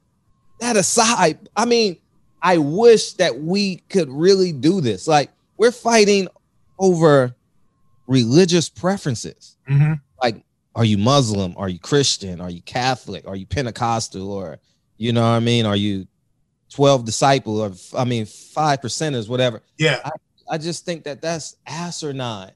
[0.61, 1.49] that aside.
[1.55, 1.99] I mean,
[2.43, 5.07] I wish that we could really do this.
[5.07, 6.29] Like we're fighting
[6.79, 7.35] over
[8.07, 10.01] religious preferences Mhm.
[10.75, 11.55] Are you Muslim?
[11.57, 12.41] Are you Christian?
[12.41, 13.27] Are you Catholic?
[13.27, 14.31] Are you Pentecostal?
[14.31, 14.59] Or
[14.97, 15.67] you know what I mean?
[15.67, 16.07] Are you
[16.75, 19.61] 12 disciple or I mean five percenters, whatever.
[19.79, 20.09] Yeah.
[20.51, 22.53] I just think that that's asinine.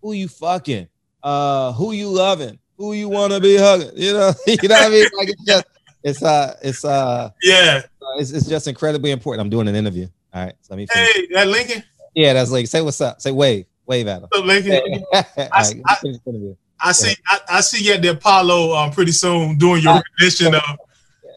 [0.00, 0.88] Who you fucking?
[1.22, 2.58] Uh, who you loving?
[2.76, 3.92] Who you want to be hugging?
[3.94, 5.06] You know, you know what I mean?
[5.16, 5.64] Like it's just
[6.02, 7.82] it's uh it's uh Yeah.
[8.18, 9.40] it's, it's just incredibly important.
[9.42, 10.08] I'm doing an interview.
[10.34, 11.12] All right, so let me finish.
[11.12, 11.84] Hey, that Lincoln.
[12.14, 13.20] Yeah, that's like say what's up.
[13.20, 14.28] Say wave, wave at him.
[14.30, 15.04] What's up, Lincoln?
[15.12, 15.96] All right, let me I-
[16.26, 16.54] interview.
[16.82, 17.14] I see.
[17.26, 20.62] I, I see you at the Apollo um, pretty soon doing your Uh, rendition of.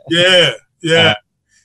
[0.10, 0.52] Yeah.
[0.82, 1.14] Yeah.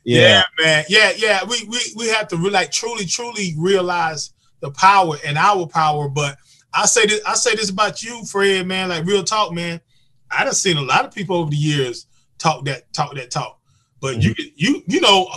[0.03, 0.85] Yeah, man.
[0.89, 1.45] Yeah, yeah.
[1.45, 6.09] We we we have to re- like truly, truly realize the power and our power.
[6.09, 6.39] But
[6.73, 8.89] I say this, I say this about you, Fred, man.
[8.89, 9.81] Like real talk, man.
[10.31, 12.07] I done seen a lot of people over the years
[12.39, 13.59] talk that talk that talk.
[14.01, 15.29] But you you you know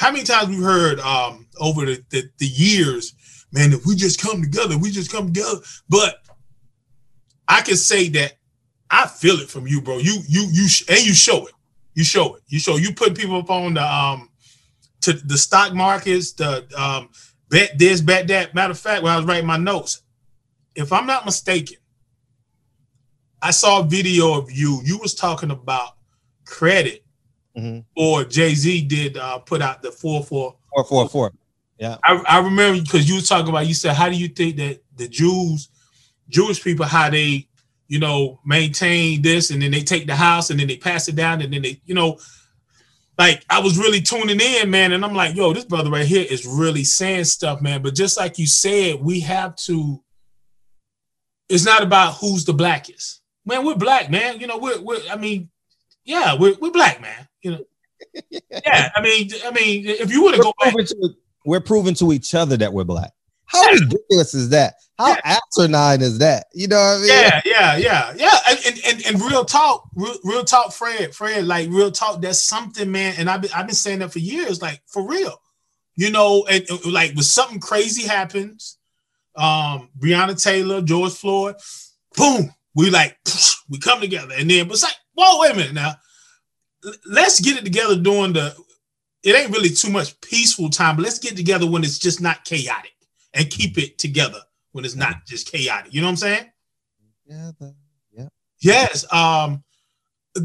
[0.00, 3.12] how many times we've heard um over the, the the years,
[3.52, 3.74] man.
[3.74, 5.58] If we just come together, we just come together.
[5.88, 6.16] But
[7.48, 8.34] I can say that
[8.90, 9.98] I feel it from you, bro.
[9.98, 11.54] You you you sh- and you show it.
[11.94, 12.42] You show it.
[12.48, 14.30] You show you put people up on the um
[15.02, 17.08] to the stock markets, the um
[17.48, 18.54] bet this, bet that.
[18.54, 20.02] Matter of fact, when I was writing my notes,
[20.74, 21.76] if I'm not mistaken,
[23.40, 24.80] I saw a video of you.
[24.84, 25.96] You was talking about
[26.44, 27.04] credit,
[27.56, 27.84] Mhm.
[27.96, 30.56] or Jay Z did uh, put out the four four.
[30.74, 31.32] Four, four, four.
[31.80, 33.66] I, I remember because you was talking about.
[33.66, 35.68] You said, how do you think that the Jews,
[36.28, 37.48] Jewish people, how they,
[37.86, 41.16] you know, maintain this, and then they take the house, and then they pass it
[41.16, 42.18] down, and then they, you know,
[43.18, 46.24] like I was really tuning in, man, and I'm like, yo, this brother right here
[46.28, 47.82] is really saying stuff, man.
[47.82, 50.02] But just like you said, we have to.
[51.48, 53.64] It's not about who's the blackest, man.
[53.64, 54.38] We're black, man.
[54.38, 55.50] You know, we're, we're I mean,
[56.04, 57.26] yeah, we're we're black, man.
[57.42, 57.64] You know,
[58.50, 58.90] yeah.
[58.94, 60.74] I mean, I mean, if you were to go back.
[60.74, 61.10] to,
[61.44, 63.12] we're proving to each other that we're black.
[63.48, 64.74] How ridiculous is that?
[64.98, 66.46] How asinine is that?
[66.52, 67.08] You know what I mean?
[67.08, 68.38] yeah, yeah, yeah, yeah.
[68.48, 72.20] And, and, and, and real talk, real, real talk, Fred, Fred, like real talk.
[72.20, 73.14] That's something, man.
[73.16, 75.40] And I've been, I've been saying that for years, like for real.
[75.96, 78.78] You know, and and, like when something crazy happens,
[79.34, 81.56] um, Breonna Taylor, George Floyd,
[82.16, 83.16] boom, we like
[83.68, 85.94] we come together, and then but it's like, whoa, wait a minute now.
[87.06, 88.54] Let's get it together during the.
[89.24, 92.44] It ain't really too much peaceful time, but let's get together when it's just not
[92.44, 92.92] chaotic,
[93.38, 94.40] and keep it together
[94.72, 95.94] when it's not just chaotic.
[95.94, 96.46] You know what I'm saying?
[97.26, 97.74] Together.
[98.12, 98.28] Yeah.
[98.60, 99.10] Yes.
[99.12, 99.62] Um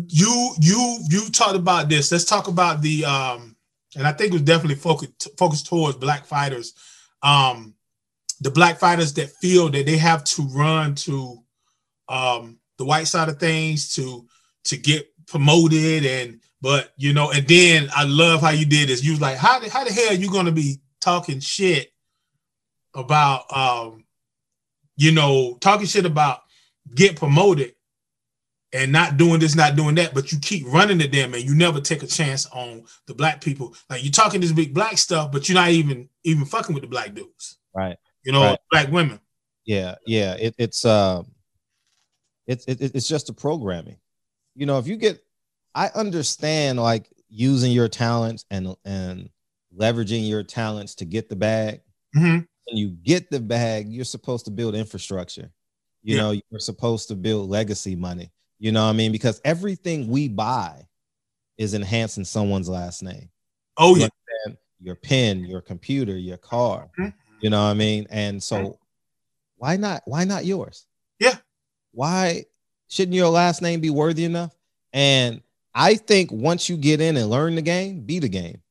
[0.07, 2.11] you you you talked about this.
[2.11, 3.55] Let's talk about the um
[3.95, 6.73] and I think it was definitely focused focused towards black fighters.
[7.23, 7.73] Um
[8.41, 11.39] the black fighters that feel that they have to run to
[12.09, 14.25] um the white side of things to
[14.65, 19.03] to get promoted and but you know and then I love how you did this.
[19.03, 21.92] You was like, how the, how the hell are you gonna be talking shit
[22.95, 24.03] about um
[24.95, 26.41] you know talking shit about
[26.93, 27.73] get promoted
[28.73, 31.53] and not doing this, not doing that, but you keep running to them and you
[31.53, 33.75] never take a chance on the black people.
[33.89, 36.89] Like you're talking this big black stuff, but you're not even even fucking with the
[36.89, 37.57] black dudes.
[37.75, 37.97] Right.
[38.23, 38.59] You know, Right.
[38.71, 39.19] black women.
[39.65, 40.33] Yeah, yeah.
[40.39, 41.31] It, it's um,
[42.47, 43.97] it's it, it's just the programming.
[44.55, 45.23] You know, if you get,
[45.73, 49.29] I understand like using your talents and and
[49.77, 51.81] leveraging your talents to get the bag.
[52.15, 52.47] Mhm.
[52.65, 55.51] When you get the bag, you're supposed to build infrastructure.
[56.01, 56.21] You Yeah.
[56.21, 58.31] know, you're supposed to build legacy money.
[58.59, 59.11] You know what I mean?
[59.11, 60.87] Because everything we buy
[61.57, 63.29] is enhancing someone's last name.
[63.77, 64.07] Oh yeah.
[64.79, 66.89] your pen, your computer, your car.
[66.99, 67.13] Mhm.
[67.41, 68.05] You know what I mean?
[68.09, 68.77] And so
[69.55, 70.85] why not why not yours?
[71.19, 71.37] Yeah.
[71.93, 72.43] Why
[72.89, 74.53] shouldn't your last name be worthy enough?
[74.91, 75.41] And
[75.73, 78.61] I think once you get in and learn the game, be the game.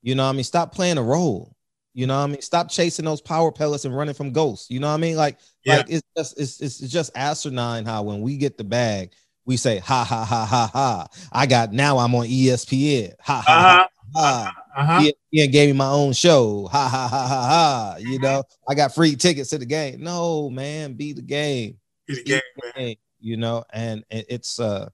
[0.00, 0.44] You know what I mean?
[0.44, 1.54] Stop playing a role.
[1.94, 2.40] You know what I mean?
[2.40, 4.70] Stop chasing those power pellets and running from ghosts.
[4.70, 5.16] You know what I mean?
[5.16, 5.78] Like, Yeah.
[5.78, 9.12] like it's just it's, it's just asinine how when we get the bag,
[9.44, 11.06] we say ha ha ha ha ha.
[11.32, 13.12] I got now I'm on ESPN.
[13.20, 14.20] Ha ha ha Uh-huh.
[14.20, 14.54] ha.
[14.74, 15.00] Uh-huh.
[15.34, 16.66] ESPN gave me my own show.
[16.72, 17.96] Ha ha ha ha ha.
[17.98, 20.02] You know, I got free tickets to the game.
[20.02, 21.78] No, man, be the game.
[22.06, 22.86] Be the Be game, the man.
[22.86, 24.88] game, You know, and it's uh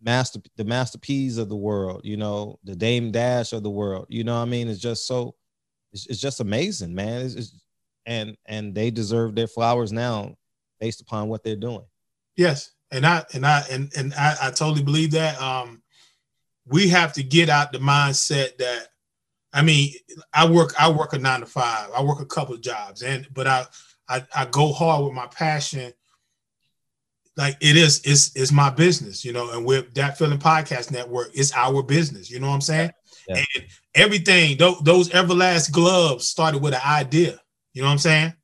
[0.00, 4.06] master the master P's of the world, you know, the Dame Dash of the world.
[4.08, 4.68] You know what I mean?
[4.68, 5.34] It's just so
[5.96, 7.24] it's, it's just amazing, man.
[7.24, 7.54] It's, it's
[8.04, 10.36] and and they deserve their flowers now
[10.78, 11.84] based upon what they're doing.
[12.36, 12.72] Yes.
[12.90, 15.40] And I and I and and I, I totally believe that.
[15.40, 15.82] Um
[16.66, 18.88] we have to get out the mindset that
[19.52, 19.94] I mean,
[20.34, 21.88] I work I work a nine to five.
[21.96, 23.64] I work a couple of jobs and but I
[24.08, 25.92] I, I go hard with my passion.
[27.38, 31.30] Like it is, it's it's my business, you know, and with that feeling podcast network,
[31.34, 32.30] it's our business.
[32.30, 32.92] You know what I'm saying?
[33.28, 33.36] Yeah.
[33.36, 37.40] And everything, those, those everlast gloves started with an idea.
[37.72, 38.34] You know what I'm saying?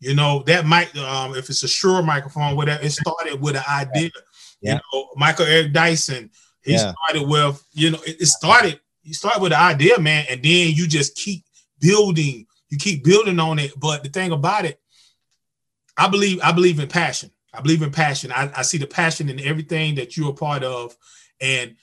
[0.00, 3.64] You know, that mic, um, if it's a Shure microphone, whatever, it started with an
[3.68, 4.10] idea.
[4.60, 4.74] Yeah.
[4.74, 6.30] You know, Michael Eric Dyson,
[6.62, 6.92] he Yeah.
[6.92, 10.72] started with, you know, it, it started, you start with an idea, man, and then
[10.72, 11.44] you just keep
[11.80, 13.78] building, you keep building on it.
[13.78, 14.80] But the thing about it,
[15.96, 17.30] I believe, I believe in passion.
[17.52, 18.32] I believe in passion.
[18.32, 20.96] I, I see the passion in everything that you're a part of.
[21.40, 21.76] And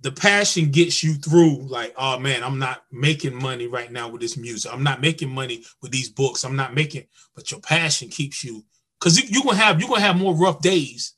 [0.00, 4.20] the passion gets you through like oh man i'm not making money right now with
[4.20, 7.04] this music i'm not making money with these books i'm not making
[7.34, 8.62] but your passion keeps you
[9.00, 11.14] because you, you're gonna have you're gonna have more rough days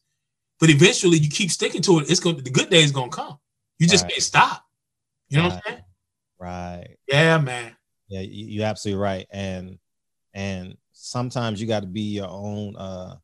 [0.61, 3.39] but eventually you keep sticking to it it's gonna the good days gonna come
[3.79, 4.13] you just Right.
[4.13, 4.65] can't stop
[5.29, 5.65] you know what i'm Right.
[5.67, 5.85] saying
[6.41, 6.97] Right.
[7.09, 7.77] yeah man
[8.09, 9.27] Yeah, you, you're absolutely right.
[9.31, 9.79] And
[10.35, 13.17] and sometimes you got to be your own uh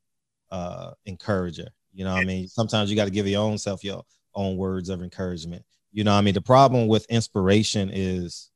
[0.51, 1.69] uh encourager.
[1.93, 2.49] You know what I mean?
[2.49, 5.65] Sometimes you got to give your own self your own words of encouragement.
[5.93, 6.35] You know I mean?
[6.35, 8.51] The problem with inspiration is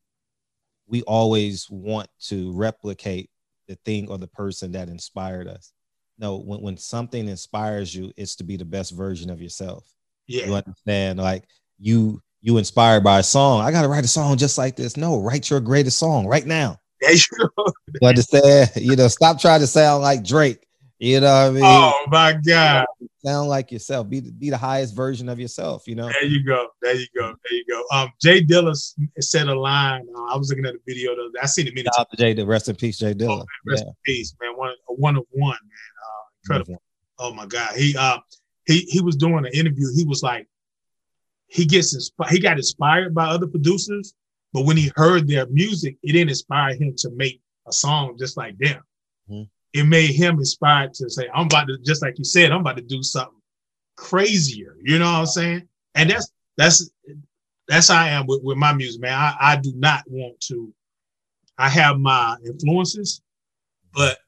[0.87, 3.31] we always want to replicate
[3.69, 5.73] the thing or the person that inspired us.
[6.19, 9.85] No, when, when something inspires you, it's to be the best version of yourself.
[10.27, 10.47] Yeah.
[10.47, 11.19] You understand?
[11.19, 11.45] Like
[11.79, 13.61] you you inspired by a song.
[13.61, 14.97] I gotta write a song just like this.
[14.97, 16.77] No, write your greatest song right now.
[17.01, 17.73] there you go.
[18.01, 18.71] You understand?
[18.77, 20.67] you know, stop trying to sound like Drake.
[20.99, 21.63] You know what I mean?
[21.65, 22.87] oh my god
[23.25, 24.09] Sound like yourself.
[24.09, 25.89] Be the, be the highest version of yourself.
[25.89, 26.09] You know.
[26.09, 26.69] There you go.
[26.81, 27.27] There you go.
[27.27, 27.85] There you go.
[27.93, 28.75] Um, Jay Dilla
[29.19, 30.07] said a line.
[30.17, 31.17] Uh, I was looking at a video.
[31.17, 31.31] The other.
[31.43, 32.07] I seen it many times.
[32.17, 32.33] Jay.
[32.33, 33.45] The rest in peace, Jay Dilla.
[33.67, 34.57] Rest in peace, man.
[34.57, 35.89] One, a one of one, man.
[36.05, 36.83] Uh, incredible.
[37.19, 37.75] Oh my God.
[37.77, 38.19] He uh
[38.67, 39.89] he he was doing an interview.
[39.97, 40.47] He was like,
[41.49, 42.31] he gets inspired.
[42.31, 44.15] He got inspired by other producers,
[44.53, 48.37] but when he heard their music, it didn't inspire him to make a song just
[48.37, 48.81] like them.
[49.29, 49.49] Mhm.
[49.75, 52.77] It made him inspired to say, I'm about to, just like you said, I'm about
[52.79, 53.39] to do something
[53.97, 54.77] crazier.
[54.83, 55.69] You know what I'm saying?
[55.95, 56.91] And that's that's
[57.67, 59.13] that's how I am with, with my music, man.
[59.13, 60.73] I, I do not want to.
[61.59, 63.21] I have my influences,
[63.93, 64.19] but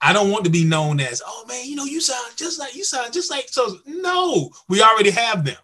[0.00, 2.74] I don't want to be known as, oh man, you know, you sound just like
[2.74, 3.78] you sound just like so.
[3.86, 5.56] No, we already have them.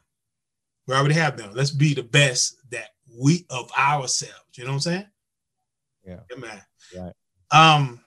[0.87, 1.51] We already have them.
[1.55, 4.35] Let's be the best that we of ourselves.
[4.55, 5.07] You know what I'm saying?
[6.05, 6.21] Yeah.
[6.37, 6.63] man.
[6.97, 7.13] Right.
[7.51, 8.01] Um,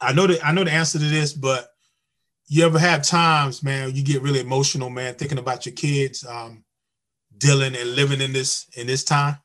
[0.00, 1.70] I know that I know the answer to this, but
[2.46, 6.64] you ever have times, man, you get really emotional, man, thinking about your kids, um,
[7.36, 9.38] dealing and living in this in this time.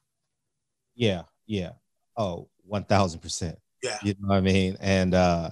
[0.96, 1.72] Yeah, yeah.
[2.16, 3.58] Oh, one thousand percent.
[3.82, 3.98] Yeah.
[4.04, 4.78] You know what I mean?
[4.80, 5.50] And uh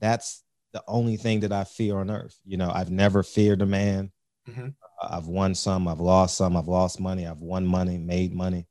[0.00, 0.42] that's
[0.72, 2.38] the only thing that I fear on earth.
[2.44, 4.10] You know, I've never feared a man.
[4.48, 4.74] Mhm.
[5.02, 8.66] Uh, I've won some, I've lost some, I've lost money, I've won money, made money.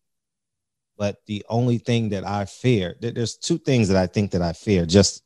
[0.97, 4.41] But the only thing that I fear, there- there's two things that I think that
[4.41, 4.85] I fear.
[4.85, 5.23] Just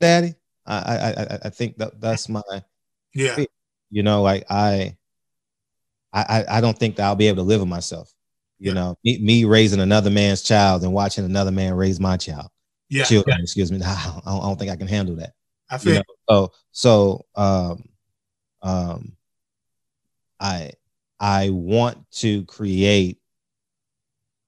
[0.00, 0.34] daddy."
[0.66, 2.42] I I I, I think that that's my
[3.14, 3.44] Yeah.
[3.90, 4.96] you know like I
[6.12, 8.12] I I don't think that I'll be able to live with myself.
[8.58, 8.74] You Yeah.
[8.74, 12.48] know, me, me raising another man's child and watching another man raise my child,
[12.88, 13.04] Yeah.
[13.04, 13.40] children.
[13.40, 13.78] Excuse me.
[13.84, 15.32] I don't, I don't think I can handle that
[15.70, 17.88] I you feel know so so um
[18.62, 19.16] um
[20.42, 20.70] i
[21.20, 23.18] i want to create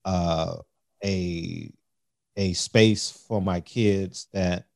[0.05, 0.57] uh
[1.05, 1.71] a
[2.37, 4.67] a space for my kids that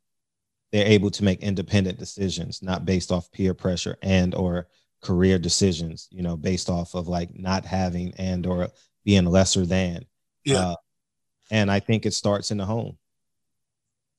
[0.70, 4.68] they're able to make independent decisions not based off peer pressure and or
[5.02, 8.68] career decisions you know based off of like not having and or
[9.04, 10.04] being lesser than
[10.44, 10.60] Yeah.
[10.60, 10.76] Uh,
[11.50, 12.96] and i think it starts in the home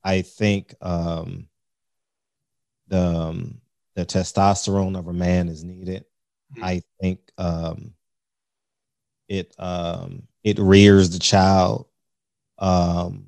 [0.04, 1.48] i think um
[2.90, 3.62] the um,
[3.96, 6.06] the testosterone of a man is needed.
[6.62, 7.94] I think um,
[9.28, 11.88] it um, it rears the child
[12.60, 13.28] um,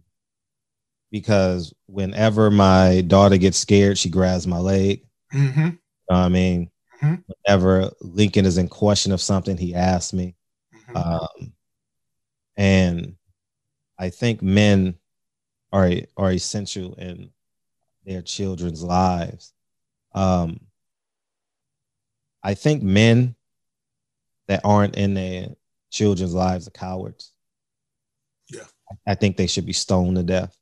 [1.12, 5.06] because whenever my daughter gets scared, she grabs my leg.
[5.32, 5.72] hmm You know
[6.08, 6.70] what I mean,
[7.02, 7.24] Mhm.
[7.46, 10.36] whenever Lincoln is in question of something, he asks me.
[10.96, 11.54] Um,
[12.58, 13.16] and
[14.00, 14.96] I think men
[15.72, 17.32] are are essential in
[18.06, 19.54] their children's lives.
[20.14, 20.60] Um,
[22.44, 23.36] I think men
[24.48, 25.50] that aren't in their
[25.92, 27.32] children's lives are cowards.
[28.50, 28.66] Yeah.
[29.08, 30.58] I think they should be stoned to death.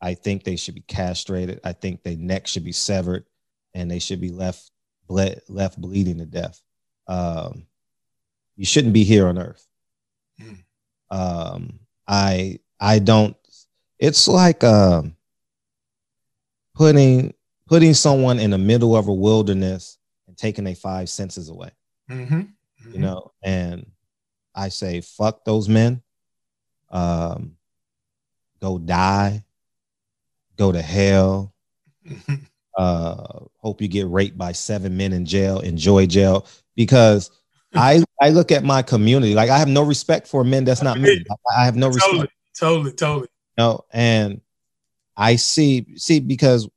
[0.00, 1.60] I think they should be castrated.
[1.62, 3.26] I think their neck should be severed,
[3.74, 4.70] and they should be left
[5.06, 6.60] ble- left bleeding to death.
[7.06, 7.66] Um,
[8.56, 9.66] you shouldn't be here on earth.
[10.40, 10.64] Mm.
[11.10, 13.36] Um, I I don't.
[13.98, 15.16] It's like um,
[16.74, 17.34] putting
[17.66, 19.98] putting someone in the middle of a wilderness
[20.40, 21.70] taking their five senses away.
[22.08, 22.40] hmm
[22.92, 23.86] You know, and
[24.54, 26.02] I say fuck those men.
[26.90, 27.56] Um,
[28.60, 29.44] go die.
[30.56, 31.54] Go to hell.
[32.06, 32.34] hmm
[32.78, 37.32] uh hope you get raped by seven men in jail enjoy jail because
[37.74, 40.96] i i look at my community like i have no respect for men that's not
[40.98, 42.28] me i, I have no respect Totally.
[42.56, 42.92] Totally.
[42.92, 43.22] Totally.
[43.22, 44.40] you know, and
[45.16, 46.68] i see see because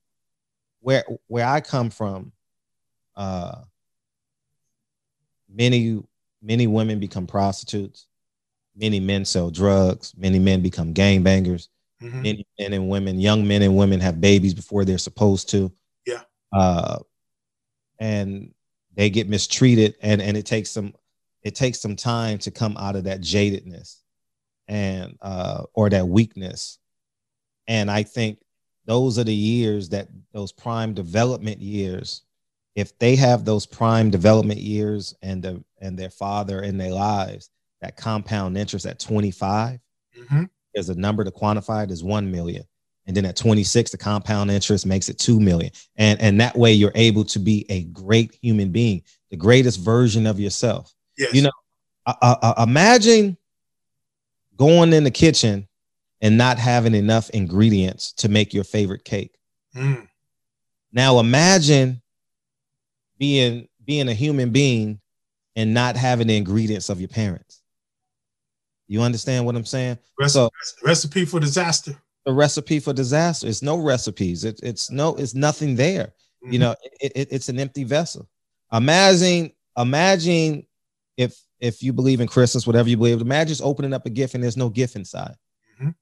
[0.79, 2.31] where where i come from
[3.15, 3.55] uh
[5.49, 6.01] many
[6.41, 8.07] many women become prostitutes
[8.75, 11.67] many men sell drugs many men become gangbangers
[11.99, 15.71] hmm many men and women, young men and women have babies before they're supposed to.
[16.05, 16.21] Yeah.
[16.51, 16.99] Uh,
[17.99, 18.53] and
[18.95, 20.93] they get mistreated and and it takes some
[21.43, 23.97] it takes some time to come out of that jadedness
[24.67, 26.77] and uh or that weakness.
[27.67, 28.39] And I think
[28.85, 32.23] those are the years that those prime development years
[32.75, 37.49] if they have those prime development years and the and their father in their lives
[37.81, 39.79] that compound interest at 25
[40.27, 42.63] hmm there's a number to quantify it is 1 million.
[43.05, 45.71] And then at 26 the compound interest makes it 2 million.
[45.97, 50.25] And and that way you're able to be a great human being the greatest version
[50.25, 50.93] of yourself.
[51.17, 51.33] Yes.
[51.33, 51.51] You know,
[52.05, 53.37] uh, uh, imagine
[54.57, 55.67] going in the kitchen
[56.21, 59.35] and not having enough ingredients to make your favorite cake.
[59.75, 60.07] Mm.
[60.91, 62.02] now imagine
[63.23, 64.99] being being a human being
[65.55, 67.61] and not having the ingredients of your parents
[68.87, 70.49] you understand what i'm saying Rest- So-
[70.83, 71.95] recipe for disaster.
[72.25, 73.47] the recipe for disaster.
[73.47, 74.45] It's no recipes.
[74.45, 76.13] It, it's no, it's nothing there.
[76.41, 76.61] You Mhm.
[76.61, 78.29] know, it, it, it's an empty vessel.
[78.71, 80.65] Imagine, imagine
[81.17, 84.35] if if you believe in Christmas, whatever you believe, imagine just opening up a gift
[84.35, 85.35] and there's no gift inside.
[85.81, 85.95] Mhm.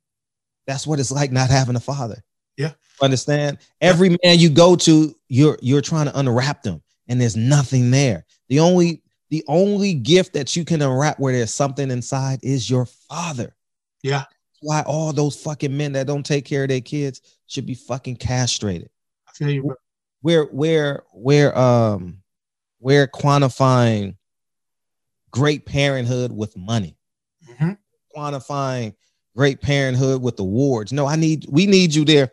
[0.67, 2.24] That's what it's like not having a father.
[2.55, 2.74] Yeah.
[3.01, 3.57] Understand?
[3.80, 8.26] Every man you go to, you're you're trying to unwrap them, and there's nothing there.
[8.49, 12.86] The only the only gift that you can unwrap where there's something inside is your
[12.86, 13.56] father
[14.04, 14.26] Yeah.
[14.60, 18.18] why all those fucking men that don't take care of their kids should be fucking
[18.18, 18.89] castrated.
[19.28, 19.76] I feel you.
[20.22, 22.18] We're we're we're um
[22.80, 24.18] we're quantifying
[25.32, 26.97] great parenthood with money,
[27.49, 27.78] Mhm.
[28.16, 28.93] quantifying
[29.36, 30.91] great parenthood with awards.
[30.91, 32.32] No, I need we need you there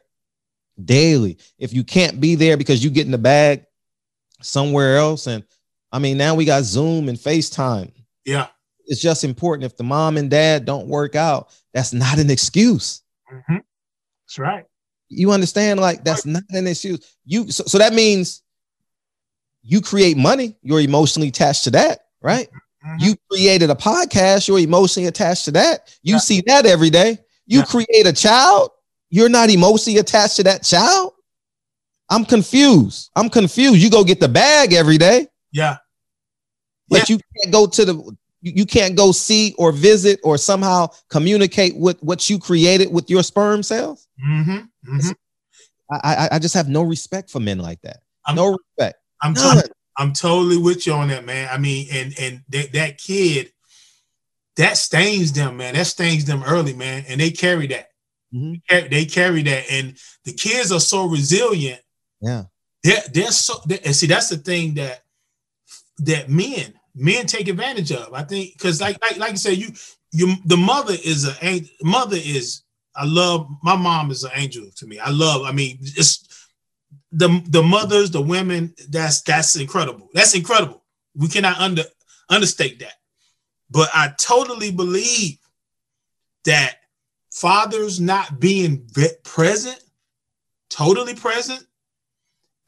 [0.85, 1.39] daily.
[1.59, 3.64] If you can't be there because you get in the bag
[4.41, 5.45] somewhere else and
[5.91, 7.93] I mean, now we got Zoom and FaceTime.
[8.26, 8.49] Yeah.
[8.86, 9.64] It's just important.
[9.64, 13.03] If the mom and dad don't work out, that's not an excuse.
[13.32, 13.61] Mhm.
[14.26, 14.64] That's right.
[15.09, 15.80] You understand?
[15.80, 17.16] Like that's not an excuse.
[17.24, 18.43] You so, so that means
[19.62, 22.49] you create money, you're emotionally attached to that, right?
[22.86, 23.01] Mhm.
[23.01, 25.89] You created a podcast, you're emotionally attached to that.
[26.03, 26.20] You Yeah.
[26.20, 27.18] see that every day.
[27.47, 27.64] You Yeah.
[27.64, 28.70] create a child,
[29.11, 31.12] you're not emotionally attached to that child.
[32.11, 33.11] I'm confused.
[33.17, 33.77] I'm confused.
[33.83, 35.79] You go get the bag every day, yeah.
[36.89, 41.77] but you can't go to the you can't go see or visit or somehow communicate
[41.77, 44.07] with what you created with your sperm cells.
[44.23, 45.11] hmm hmm
[45.91, 47.99] I I, I just have no respect for men like that.
[48.27, 48.99] I'm- no respect.
[49.23, 49.63] I'm None.
[49.63, 51.49] t- I'm totally with you on that, man.
[51.53, 53.53] I mean, and and that that kid,
[54.57, 55.75] that stains them, man.
[55.75, 57.89] That stains them early, man, and they carry that.
[58.33, 58.61] Mhm.
[58.71, 61.81] They- They carry that, and the kids are so resilient.
[62.21, 63.01] Yeah.
[63.12, 63.55] They're so.
[63.85, 65.03] and see, that's the thing that
[65.99, 68.12] that men men take advantage of.
[68.12, 69.69] I think because like like like you said, you
[70.12, 72.62] you the mother is a mother is.
[72.95, 74.99] I love my mom is an angel to me.
[74.99, 75.43] I love.
[75.43, 76.49] I mean, it's
[77.12, 78.75] the the mothers, the women.
[78.89, 80.09] That's that's incredible.
[80.14, 80.83] That's incredible.
[81.14, 81.85] We cannot under
[82.29, 82.95] understate that.
[83.71, 85.39] But I totally believe
[86.45, 86.77] that
[87.31, 88.89] fathers not being
[89.23, 89.79] present,
[90.71, 91.64] totally present.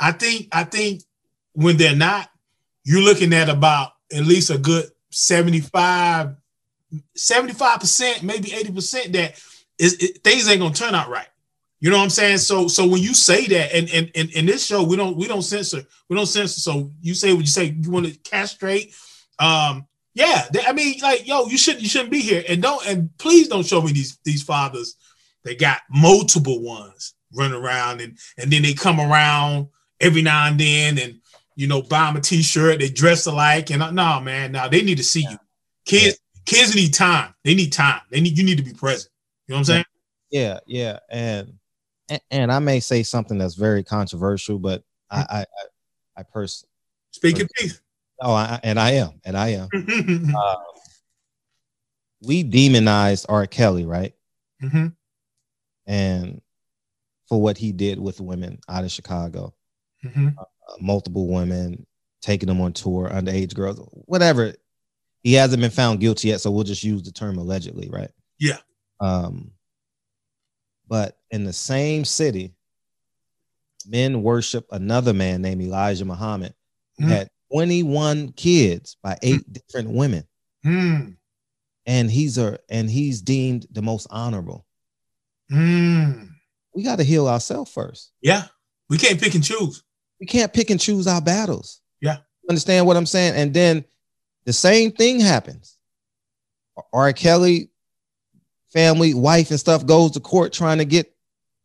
[0.00, 1.02] I think I think
[1.52, 2.30] when they're not,
[2.84, 6.36] you're looking at about at least a good 75
[7.16, 9.40] 75%, maybe 80% that
[9.78, 11.28] is it, things ain't gonna turn out right.
[11.80, 12.38] You know what I'm saying?
[12.38, 15.26] So so when you say that, and and and in this show, we don't we
[15.26, 16.60] don't censor, we don't censor.
[16.60, 18.94] So you say what you say, you want to castrate.
[19.38, 22.44] Um, yeah, they- I mean, like, yo, you shouldn't you shouldn't be here.
[22.48, 24.96] And don't and please don't show me these these fathers
[25.44, 29.68] that got multiple ones running around and and then they come around
[30.00, 31.20] every now and then and
[31.56, 34.96] you know buy them a t-shirt, they dress alike, and no man, no, they need
[34.98, 35.36] to see you.
[35.84, 37.34] Kids, kids need time.
[37.44, 38.00] They need time.
[38.10, 39.10] They need you need to be present.
[39.46, 39.84] You know what I'm saying?
[40.30, 41.54] Yeah, yeah, and
[42.08, 45.44] and, and I may say something that's very controversial, but I I I,
[46.18, 46.64] I pers-
[47.12, 47.80] Speaking peace.
[48.20, 49.68] oh, I, and I am, and I am.
[50.36, 50.56] Uh,
[52.22, 53.46] we demonized R.
[53.46, 54.14] Kelly, right?
[54.60, 54.88] hmm
[55.86, 56.40] And
[57.28, 59.54] for what he did with women out of Chicago,
[60.02, 60.44] hmm uh,
[60.80, 61.86] multiple women,
[62.22, 64.54] taking them on tour, underage girls, whatever.
[65.22, 68.10] He hasn't been found guilty yet, so we'll just use the term allegedly, right?
[68.38, 68.58] Yeah.
[69.00, 69.50] Um,
[70.88, 72.54] but in the same city,
[73.86, 76.54] men worship another man named Elijah Muhammad
[77.00, 77.08] Mhm.
[77.08, 80.24] had 21 kids by eight different women.
[80.64, 81.16] Mm.
[81.86, 84.66] And he's a and he's deemed the most honorable.
[85.50, 86.28] Mm.
[86.74, 88.12] We got to heal ourselves first.
[88.22, 88.46] Yeah,
[88.88, 89.82] we can't pick and choose.
[90.20, 91.80] We can't pick and choose our battles.
[92.00, 92.18] Yeah.
[92.48, 93.34] Understand what I'm saying?
[93.34, 93.84] And then
[94.44, 95.78] the same thing happens.
[96.92, 97.12] R.
[97.12, 97.70] Kelly
[98.72, 101.12] family, wife, and stuff goes to court trying to get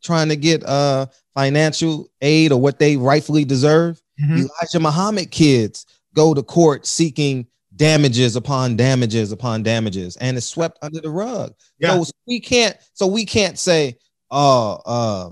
[0.03, 4.01] trying to get uh financial aid or what they rightfully deserve.
[4.21, 4.37] Mhm.
[4.37, 10.77] Elijah Muhammad kids go to court seeking damages upon damages upon damages and it's swept
[10.81, 11.53] under the rug.
[11.79, 12.01] Yeah.
[12.01, 13.97] So we can't so we can't say,
[14.31, 15.29] oh, uh,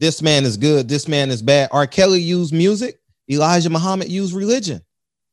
[0.00, 1.68] this man is good, this man is bad.
[1.70, 1.86] R.
[1.86, 4.82] Kelly used music, Elijah Muhammad used religion.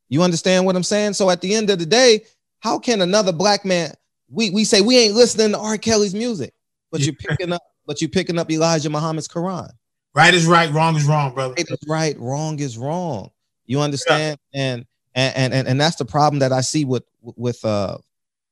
[0.10, 1.14] You understand what I'm saying?
[1.14, 2.26] So at the end of the day,
[2.60, 3.94] how can another black man
[4.30, 5.78] we, we say we ain't listening to R.
[5.78, 6.54] Kelly's music,
[6.92, 9.72] but you're picking up, but you're picking up Elijah Muhammad's Quran.
[10.14, 11.54] Right is right, wrong is wrong, brother.
[11.58, 13.30] Right is right, wrong is wrong.
[13.66, 14.40] You understand?
[14.54, 17.98] And, and and and that's the problem that I see with with uh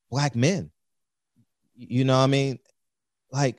[0.09, 0.71] black men.
[1.75, 2.59] You know what I mean?
[3.31, 3.57] Like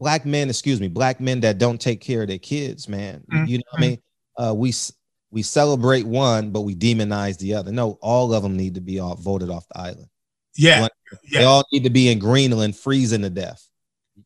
[0.00, 3.22] black men, excuse me, black men that don't take care of their kids, man.
[3.32, 3.46] Mhm.
[3.48, 4.02] You know what I mean?
[4.36, 4.72] Uh we
[5.30, 7.70] we celebrate one, but we demonize the other.
[7.70, 10.08] No, all of them need to be off, voted off the island.
[10.56, 10.92] Yeah, What-
[11.32, 13.64] They all need to be in Greenland freezing to death.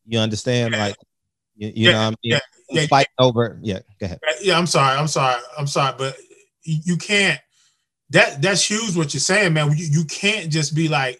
[0.07, 0.73] You understand?
[0.73, 0.79] Yeah.
[0.85, 0.95] Like
[1.55, 2.17] you, you Yeah, know what I mean?
[2.23, 2.39] yeah,
[2.71, 2.87] yeah.
[2.87, 4.19] Fighting over, yeah, go ahead.
[4.41, 4.57] yeah.
[4.57, 6.15] I'm sorry, I'm sorry, I'm sorry, but
[6.63, 7.39] you, you can't.
[8.11, 8.95] That that's huge.
[8.95, 9.69] What you're saying, man.
[9.77, 11.19] You, you can't just be like,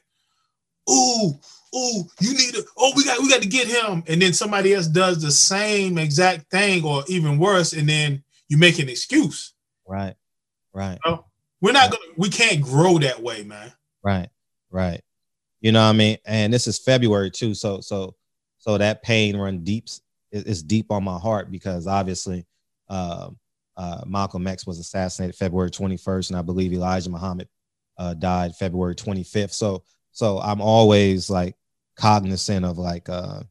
[0.90, 1.34] ooh,
[1.76, 2.66] ooh, you need to.
[2.78, 5.98] Oh, we got we got to get him, and then somebody else does the same
[5.98, 9.54] exact thing, or even worse, and then you make an excuse.
[9.88, 10.16] Right,
[10.74, 10.98] right,
[11.62, 12.04] We're not gonna.
[12.18, 13.72] We can't grow that way, man.
[14.04, 14.30] right,
[14.72, 15.02] right.
[15.62, 16.18] You know what I mean?
[16.26, 18.16] And this is February too, so so
[18.58, 19.86] so that pain run deep.
[20.32, 22.46] it- It's deep on my heart because obviously,
[22.90, 23.38] um,
[23.78, 27.48] uh, Malcolm X was assassinated February 21st, and I believe Elijah Muhammad
[27.98, 29.54] uh, died February 25th.
[29.54, 31.56] So so I'm always like
[31.96, 33.42] cognizant of like uh,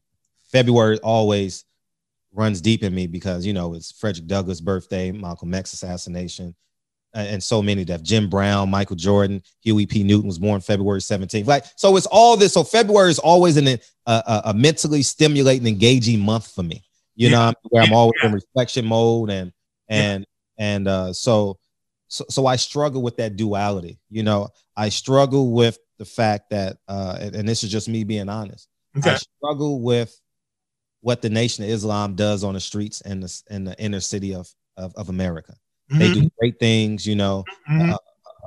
[0.51, 1.65] February always
[2.33, 6.55] runs deep in me because you know it's Frederick Douglass' birthday, Malcolm X assassination,
[7.13, 10.03] and so many that Jim Brown, Michael Jordan, Huey P.
[10.03, 11.47] Newton was born February 17th.
[11.47, 12.53] Like, so it's all this.
[12.53, 16.83] So February is always an, a, a, mentally stimulating, engaging month for me.
[17.15, 17.37] You Yeah.
[17.47, 18.27] know, where I'm always Yeah.
[18.27, 19.53] in reflection mode, and
[19.87, 20.25] and
[20.57, 21.57] and uh, so
[22.09, 23.97] so so I struggle with that duality.
[24.09, 28.03] You know, I struggle with the fact that, uh, and, and this is just me
[28.03, 28.67] being honest.
[28.97, 29.11] Okay.
[29.11, 30.19] I struggle with
[31.01, 34.33] what the Nation of Islam does on the streets in the in the inner city
[34.33, 35.55] of of, of America.
[35.89, 37.43] They Mhm, do great things, you know.
[37.69, 37.93] mhm.
[37.93, 37.97] uh,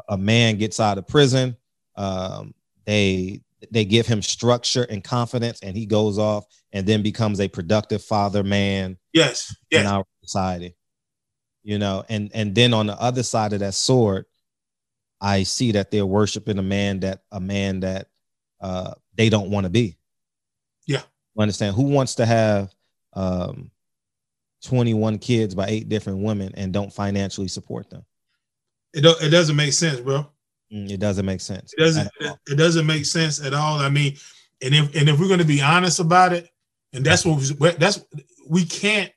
[0.08, 1.56] A man gets out of prison,
[1.96, 3.40] um, they
[3.72, 8.02] they give him structure and confidence, and he goes off and then becomes a productive
[8.02, 9.54] father, man yes.
[9.70, 9.80] yes.
[9.82, 10.74] in our society.
[11.64, 14.24] You know, and and then on the other side of that sword,
[15.20, 18.08] I see that they're worshiping a man that a man that
[18.60, 19.96] uh, they don't want to be.
[20.86, 21.02] Yeah.
[21.34, 21.76] You understand?
[21.76, 22.74] Who wants to have
[23.14, 23.70] um,
[24.64, 28.04] 21 kids by eight different women and don't financially support them?
[28.94, 30.26] It, do, it doesn't make sense, bro.
[30.72, 31.72] Mm, It doesn't make sense.
[31.76, 32.08] It doesn't.
[32.20, 33.78] It, it doesn't make sense at all.
[33.78, 34.16] I mean,
[34.62, 36.48] and if and if we're going to be honest about it,
[36.92, 38.04] and that's what we, that's
[38.48, 39.10] we can't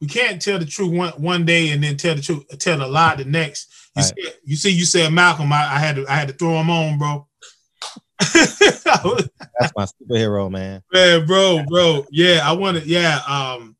[0.00, 2.86] we can't tell the truth one one day and then tell the truth tell a
[2.86, 3.68] lie the next.
[4.16, 5.52] You, you see, you said Malcolm.
[5.52, 7.26] I, I had to I had to throw him on, bro.
[8.34, 10.82] That's my superhero, man.
[10.92, 13.20] Man, bro, bro, yeah, I wanted, yeah.
[13.26, 13.76] Um,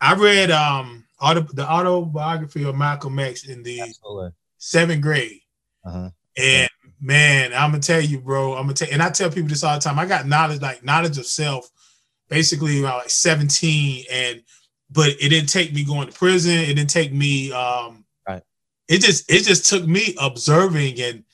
[0.00, 4.30] I read um auto, the autobiography of Malcolm X in the Absolutely.
[4.58, 5.40] seventh grade.
[5.84, 6.10] Uh-huh.
[6.36, 6.68] And
[7.00, 8.54] man, I'm gonna tell you, bro.
[8.54, 9.98] I'm gonna tell, and I tell people this all the time.
[9.98, 11.68] I got knowledge, like knowledge of self,
[12.28, 14.42] basically about like 17, and
[14.90, 16.52] but it didn't take me going to prison.
[16.52, 17.52] It didn't take me.
[17.52, 17.97] um.
[18.88, 21.24] It just it just took me observing and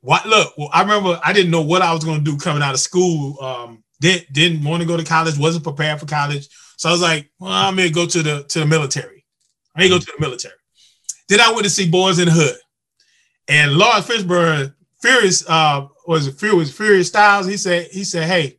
[0.00, 0.26] what.
[0.26, 2.80] Look, well, I remember I didn't know what I was gonna do coming out of
[2.80, 3.40] school.
[3.42, 5.38] Um, didn't didn't want to go to college.
[5.38, 6.48] Wasn't prepared for college.
[6.76, 9.24] So I was like, well, I'm gonna go to the to the military.
[9.74, 10.54] I may go to the military.
[11.28, 12.56] Then I went to see Boyz n the Hood.
[13.48, 17.46] And Laurence Fishburne, Furious, uh, was it Furious, Furious Styles?
[17.46, 18.58] He said, he said, hey,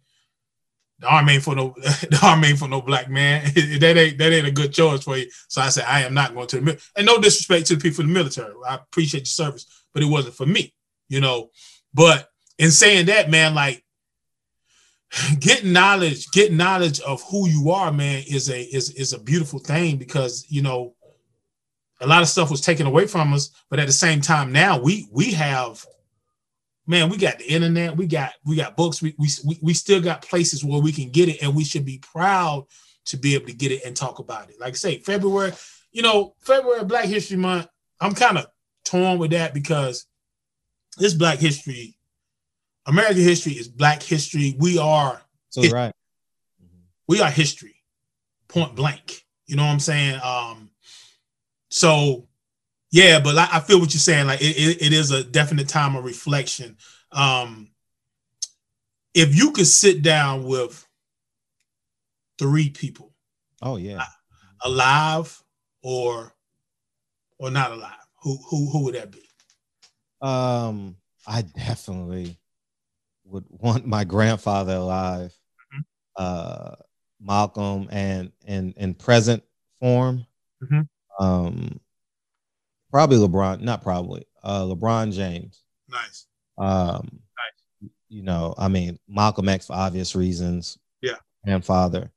[0.99, 3.43] the army ain't for no, the army ain't for no black man.
[3.53, 5.29] that ain't that ain't a good choice for you.
[5.47, 7.81] So I said, I am not going to the mil-" And no disrespect to the
[7.81, 8.53] people in the military.
[8.67, 10.73] I appreciate your service, but it wasn't for me,
[11.09, 11.49] you know.
[11.93, 13.83] But in saying that, man, like
[15.39, 19.59] getting knowledge, getting knowledge of who you are, man, is a is is a beautiful
[19.59, 20.95] thing because you know
[22.01, 24.79] a lot of stuff was taken away from us, but at the same time, now
[24.79, 25.85] we we have,
[26.87, 30.01] man, we got the internet, we got we got books, we we we, we still
[30.01, 32.65] got places where we can get it, and we should be proud
[33.05, 34.59] to be able to get it and talk about it.
[34.59, 35.53] Like I say, February,
[35.91, 37.67] you know, February Black History Month,
[38.01, 38.47] I'm kind of
[38.83, 40.05] torn with that because
[40.97, 41.97] this Black History,
[42.85, 44.55] American history is Black history.
[44.59, 45.93] We are So It- right.
[47.07, 47.83] we are history,
[48.47, 49.25] point blank.
[49.45, 50.19] You know what I'm saying?
[50.23, 50.71] Um,
[51.69, 52.27] so
[52.95, 54.25] yeah, but I, I feel what you're saying.
[54.27, 56.77] Like it, it, it is a definite time of reflection.
[57.11, 57.69] Um,
[59.13, 60.87] if you could sit down with
[62.39, 63.13] three people,
[63.61, 64.05] Oh yeah.
[64.63, 65.43] alive
[65.83, 66.33] or
[67.37, 67.91] or not alive,
[68.21, 69.23] who who who would that be?
[70.21, 70.95] Um,
[71.27, 72.37] I definitely
[73.25, 75.37] would want my grandfather alive.
[75.73, 75.83] Mhm.
[76.15, 76.75] Uh,
[77.19, 79.43] Malcolm and in in present
[79.81, 80.25] form.
[80.63, 80.87] Mhm.
[81.19, 81.81] Um,
[82.95, 84.25] probably LeBron, not probably.
[84.41, 85.63] Uh, LeBron James.
[85.89, 86.27] Nice.
[86.57, 87.19] Um,
[88.07, 90.77] you know, I mean, Malcolm X for obvious reasons.
[91.01, 91.17] Yeah.
[91.43, 92.09] Grandfather.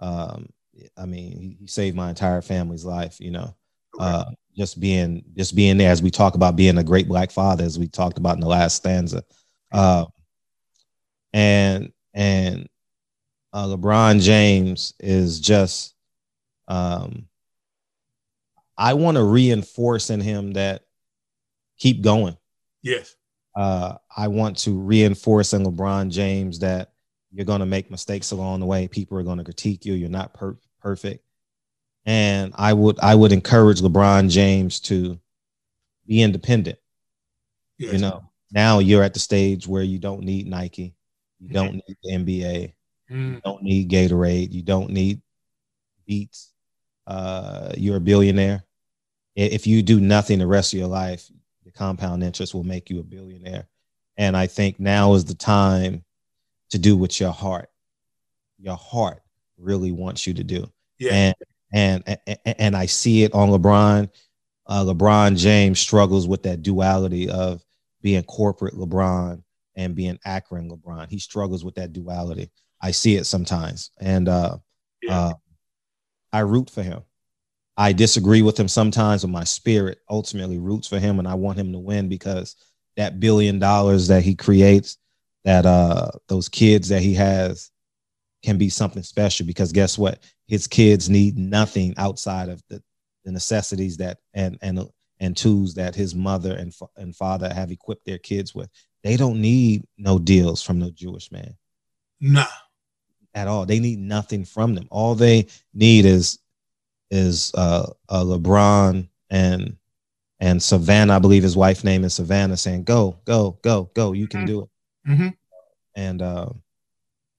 [0.00, 0.50] Um,
[0.98, 3.18] I mean, he, he saved my entire family's life.
[3.20, 3.56] You know,
[3.98, 7.64] uh, just being just being there as we talk about being a great black father,
[7.64, 9.22] as we talked about in the last stanza.
[9.72, 10.04] Uh,
[11.32, 12.68] and and
[13.54, 15.94] uh, LeBron James is just.
[16.70, 17.27] Um,
[18.78, 20.84] I want to reinforce in him that
[21.78, 22.36] keep going
[22.82, 23.14] yes.
[23.56, 26.92] uh, I want to reinforce in LeBron James that
[27.30, 28.88] you're going to make mistakes along the way.
[28.88, 29.92] People are going to critique you.
[29.92, 31.24] You're not per- perfect,
[32.06, 35.20] and I would I would encourage LeBron James to
[36.06, 36.78] be independent.
[37.76, 37.92] yes.
[37.92, 40.94] You know, now you're at the stage where you don't need Nike,
[41.38, 42.72] you don't need the NBA,
[43.10, 45.22] Mm, you don't need Gatorade, you don't need
[46.06, 46.52] Beats.
[47.06, 48.62] Uh, you're a billionaire.
[49.40, 51.30] If you do nothing the rest of your life,
[51.64, 53.68] the compound interest will make you a billionaire.
[54.16, 56.04] And I think now is the time
[56.70, 57.70] to do what your heart,
[58.58, 59.22] your heart
[59.56, 60.70] really wants you to do.
[60.98, 61.32] yeah.
[61.72, 64.08] And and and, and I see it on LeBron.
[64.66, 67.62] Uh, LeBron James struggles with that duality of
[68.02, 69.42] being corporate LeBron
[69.76, 71.08] and being Akron LeBron.
[71.10, 72.50] He struggles with that duality.
[72.82, 74.56] I see it sometimes, and uh,
[75.02, 75.18] Yeah.
[75.18, 75.32] uh,
[76.32, 77.02] I root for him.
[77.78, 81.58] I disagree with him sometimes, but my spirit ultimately roots for him, and I want
[81.58, 82.56] him to win because
[82.96, 84.98] that billion dollars that he creates,
[85.44, 87.70] that uh those kids that he has,
[88.42, 89.46] can be something special.
[89.46, 90.22] Because guess what?
[90.48, 92.82] His kids need nothing outside of the,
[93.24, 94.80] the necessities that and and
[95.20, 98.68] and tools that his mother and and father have equipped their kids with.
[99.04, 101.54] They don't need no deals from no Jewish man
[102.20, 102.44] Nah.
[103.34, 103.66] at all.
[103.66, 104.88] They need nothing from them.
[104.90, 106.40] All they need is
[107.10, 109.76] is uh, uh LeBron and
[110.40, 111.16] and Savannah.
[111.16, 114.12] I believe his wife name is Savannah, saying, "Go, go, go, go.
[114.12, 114.46] You can Mhm.
[114.46, 114.68] do it."
[115.06, 115.28] hmm
[115.94, 116.50] And uh,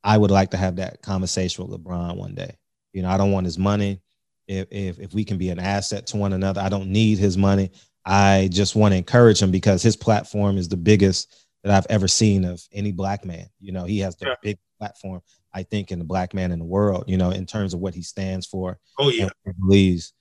[0.04, 2.58] I would like to have that conversation with LeBron one day.
[2.94, 4.02] You know, I don't want his money.
[4.48, 7.38] If if if we can be an asset to one another, I don't need his
[7.38, 7.72] money.
[8.06, 12.08] I just want to encourage him because his platform is the biggest that I've ever
[12.08, 13.48] seen of any black man.
[13.60, 14.36] You know, he has the Yeah.
[14.42, 15.22] big platform,
[15.54, 17.96] I think, in the black man in the world, you know, in terms of what
[17.96, 19.30] he stands for Oh yeah.
[19.60, 20.14] believes.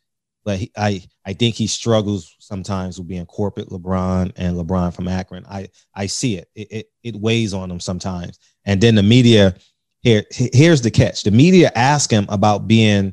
[0.45, 5.09] But he, I, I think he struggles sometimes with being corporate LeBron and LeBron from
[5.09, 5.45] Akron.
[5.47, 6.49] I, I see it.
[6.55, 8.39] It, it, it weighs on him sometimes.
[8.65, 9.57] And then the media,
[10.01, 13.13] here, here's the catch: the media ask him about being,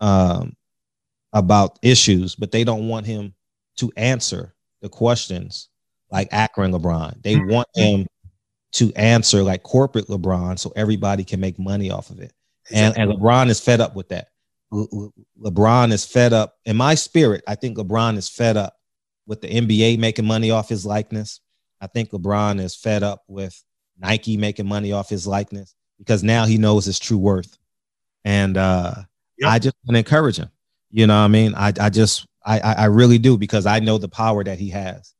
[0.00, 0.56] um,
[1.32, 3.34] about issues, but they don't want him
[3.76, 5.68] to answer the questions
[6.10, 7.22] like Akron LeBron.
[7.22, 8.06] They want him
[8.72, 12.32] to answer like corporate LeBron, so everybody can make money off of it
[12.70, 14.28] and and LeBron is fed up with that.
[14.70, 16.58] Le- Le- LeBron is fed up.
[16.64, 18.76] In my spirit, I think LeBron is fed up
[19.26, 21.40] with the NBA making money off his likeness.
[21.80, 23.62] I think LeBron is fed up with
[23.98, 27.58] Nike making money off his likeness because now he knows his true worth.
[28.24, 28.94] And uh,
[29.38, 29.50] Yep.
[29.50, 30.50] I just want to encourage him.
[30.90, 31.54] You know what I mean?
[31.54, 34.68] I, I just, I, I I really do because I know the power that he
[34.70, 35.14] has,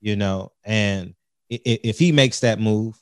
[0.00, 1.14] you know, and
[1.50, 3.00] if he makes that move,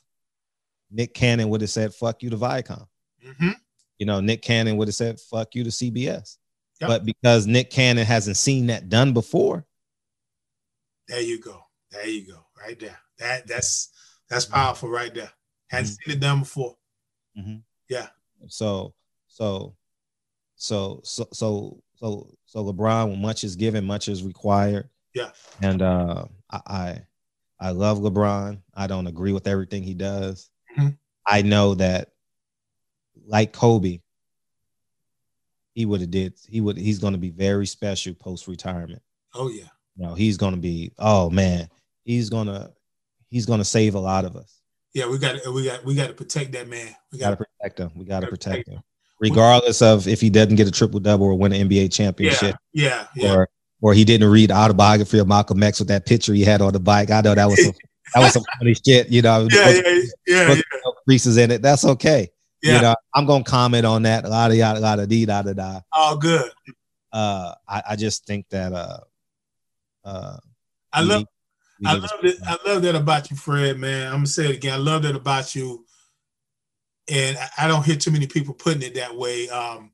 [0.91, 2.85] Nick Cannon would have said, fuck you to Viacom
[3.39, 3.49] hmm
[3.99, 6.37] you know, Nick Cannon would have said, fuck you to CBS.
[6.79, 6.87] Yep.
[6.87, 9.65] But because Nick Cannon hasn't seen that done before,
[11.07, 11.63] There you go.
[11.91, 12.45] There you go.
[12.61, 12.99] Right there.
[13.17, 13.89] That that's
[14.29, 15.31] that's powerful right there.
[15.69, 15.97] Hadn't Mhm.
[16.05, 16.75] seen it done before.
[17.89, 18.09] Yeah.
[18.47, 18.93] So
[19.27, 19.75] so
[20.55, 24.89] so so so so so LeBron, much is given, much is required.
[25.15, 25.31] Yeah.
[25.61, 27.06] And uh I I,
[27.59, 28.61] I love LeBron.
[28.73, 30.49] I don't agree with everything he does.
[30.77, 30.97] Mhm.
[31.25, 32.11] I know that
[33.25, 33.99] like Kobe,
[35.73, 39.01] he would have did he would he's gonna be very special post retirement.
[39.33, 39.65] Oh yeah.
[39.95, 41.69] you know he's gonna be oh man
[42.03, 42.71] he's gonna
[43.29, 44.61] he's gonna save a lot of us
[44.93, 46.87] Yeah, we got we got we got to protect that man.
[47.11, 48.81] We we gotta protect him we gotta Gotta protect him
[49.19, 52.55] regardless of if he doesn't get a triple double or win an nba yeah, championship
[52.73, 53.35] yeah, yeah.
[53.35, 53.49] or
[53.81, 56.73] or he didn't read the autobiography of malcolm x with that picture he had on
[56.73, 57.73] the bike i know that was some,
[58.13, 60.61] that was some funny shit you know Yeah, yeah, yeah, yeah,
[61.05, 62.29] creases in it that's okay
[62.63, 62.75] yeah.
[62.75, 65.53] you know i'm gonna comment on that a lot of yada yada dee da da
[65.53, 66.51] da All good.
[67.13, 68.99] uh i i just think that uh
[70.05, 70.37] uh
[70.93, 71.25] I love
[71.85, 72.37] I love that.
[72.65, 73.77] I love that about you, Fred.
[73.77, 74.73] Man, I'm gonna say it again.
[74.73, 75.85] I love that about you,
[77.07, 79.47] and I- I don't hear too many people putting it that way.
[79.49, 79.91] Um,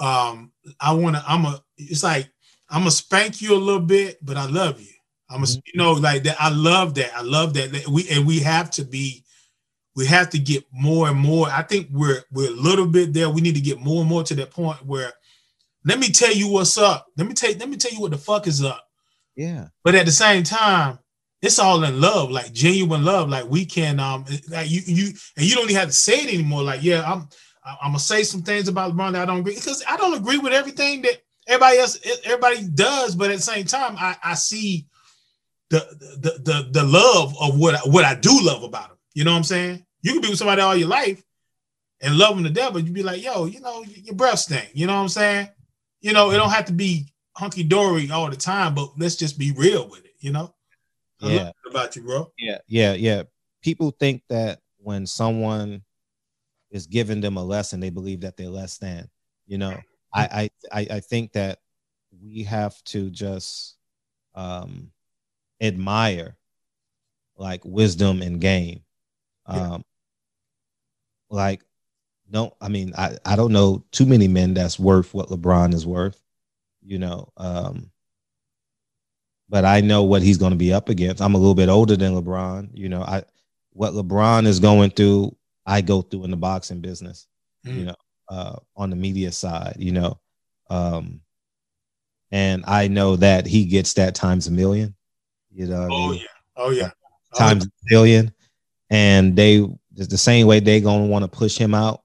[0.00, 1.22] um, I wanna.
[1.26, 1.62] I'm a.
[1.76, 2.30] It's like
[2.72, 4.92] I'm gonna spank you a little bit, but I love you.
[5.30, 5.46] I'm a.
[5.46, 6.36] You know, like that.
[6.40, 7.14] I love that.
[7.14, 7.70] I love that.
[7.72, 9.24] That We and we have to be.
[9.94, 11.48] We have to get more and more.
[11.48, 13.28] I think we're we're a little bit there.
[13.28, 15.12] We need to get more and more to that point where.
[15.84, 17.06] Let me tell you what's up.
[17.16, 17.52] Let me tell.
[17.58, 18.86] Let me tell you what the fuck is up.
[19.36, 21.00] yeah But at the same time,
[21.42, 23.28] it's all in love, like genuine love.
[23.28, 26.32] Like we can, um, like you, you, and you don't even have to say it
[26.32, 26.62] anymore.
[26.62, 27.28] Like, yeah, I'm,
[27.64, 30.38] I'm gonna say some things about LeBron that I don't agree because I don't agree
[30.38, 31.20] with everything that
[31.52, 33.14] everybody else, everybody does.
[33.14, 34.86] But at the same time, I, I see
[35.70, 35.86] the,
[36.20, 38.96] the, the, the love of what, I- what I do love about him.
[39.14, 39.84] You know what I'm saying?
[40.02, 41.22] You can be with somebody all your life
[42.00, 44.70] and love them to death, but you be like, yo, you know, your breath stink.
[44.74, 45.48] You know what I'm saying?
[46.00, 49.38] You know, it don't have to be hunky dory all the time, but let's just
[49.38, 50.12] be real with it.
[50.18, 50.54] You know?
[51.20, 52.32] I love yeah about you, bro.
[52.38, 53.22] Yeah, yeah, yeah.
[53.62, 55.82] People think that when someone
[56.70, 59.08] is giving them a lesson, they believe that they're less than.
[59.46, 59.80] You know,
[60.14, 61.60] I I I, think that
[62.22, 63.76] we have to just
[64.34, 64.90] um
[65.60, 66.36] admire
[67.36, 68.82] like wisdom and game.
[69.48, 69.74] Yeah.
[69.74, 69.84] Um
[71.30, 71.64] like
[72.30, 75.86] no, I mean I, I don't know too many men that's worth what LeBron is
[75.86, 76.22] worth,
[76.82, 77.32] you know.
[77.36, 77.90] Um
[79.48, 81.20] but I know what he's going to be up against.
[81.20, 82.70] I'm a little bit older than LeBron.
[82.72, 83.22] You know, I
[83.74, 85.36] what LeBron is going through,
[85.66, 87.26] I go through in the boxing business.
[87.64, 87.86] You Mm.
[87.86, 87.94] know,
[88.32, 89.76] uh, on the media side.
[89.78, 90.20] You know,
[90.70, 91.20] um,
[92.30, 94.94] and I know that he gets that times a million.
[95.54, 96.20] You know, what I Oh mean?
[96.20, 96.26] yeah.
[96.56, 96.90] Oh yeah.
[97.34, 98.32] Oh, times a billion,
[98.90, 102.02] and they the same way they're gonna want to push him out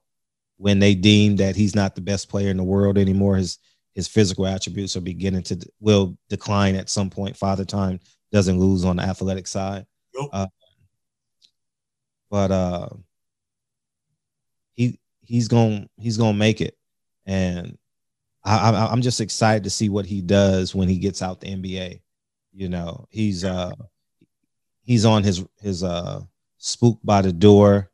[0.58, 3.36] when they deem that he's not the best player in the world anymore.
[3.36, 3.58] His
[3.94, 7.36] his physical attributes are beginning to will decline at some point.
[7.36, 8.00] Father time
[8.32, 9.86] doesn't lose on the athletic side.
[10.14, 10.30] Nope.
[10.32, 10.46] Uh,
[12.30, 12.88] but uh,
[14.74, 14.98] he
[15.28, 16.76] he's going he's going to make it,
[17.26, 17.76] and
[18.44, 21.48] I, I, I'm just excited to see what he does when he gets out the
[21.48, 22.00] NBA.
[22.54, 23.72] You know, he's uh
[24.82, 26.22] he's on his his uh
[26.56, 27.90] spook by the door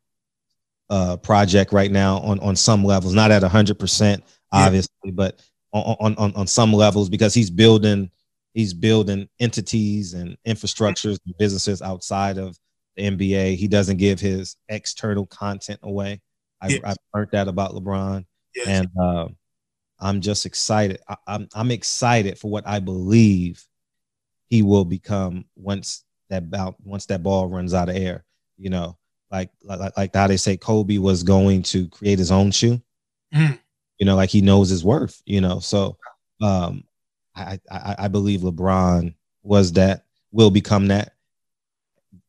[0.89, 5.41] uh project right now on on some levels, not at hundred percent, obviously, but
[5.73, 8.09] on, on on some levels because he's building
[8.53, 12.57] he's building entities and infrastructures and businesses outside of
[12.95, 13.57] the NBA.
[13.57, 16.21] He doesn't give his external content away.
[16.65, 16.81] I, Yes.
[16.83, 18.67] I've learned that about LeBron, Yes.
[18.67, 19.27] and uh,
[19.99, 20.99] I'm just excited.
[21.07, 23.63] I, I'm I'm excited for what I believe
[24.49, 28.25] he will become once that ball once that ball runs out of air.
[28.57, 28.97] You know,
[29.31, 32.81] like like like how they say Kobe was going to create his own shoe.
[33.33, 33.59] Mhm.
[33.99, 35.21] You know, like he knows his worth.
[35.25, 35.97] You know, so
[36.41, 36.83] um,
[37.35, 39.13] I, I I believe LeBron
[39.43, 41.13] was that will become that,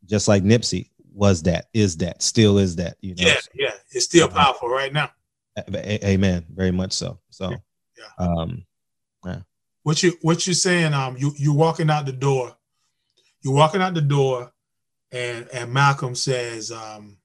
[0.05, 2.97] just like Nipsey was that is that still is that.
[3.01, 3.73] You know, yeah, yeah.
[3.91, 5.11] It's still powerful right now.
[5.57, 6.45] A- amen.
[6.51, 7.19] Very much so.
[7.31, 8.07] So, Yeah.
[8.19, 8.67] um,
[9.83, 10.93] What you what you saying?
[10.93, 12.57] Um, you you walking out the door.
[13.41, 14.53] You're walking out the door,
[15.13, 17.19] and and Malcolm says, um,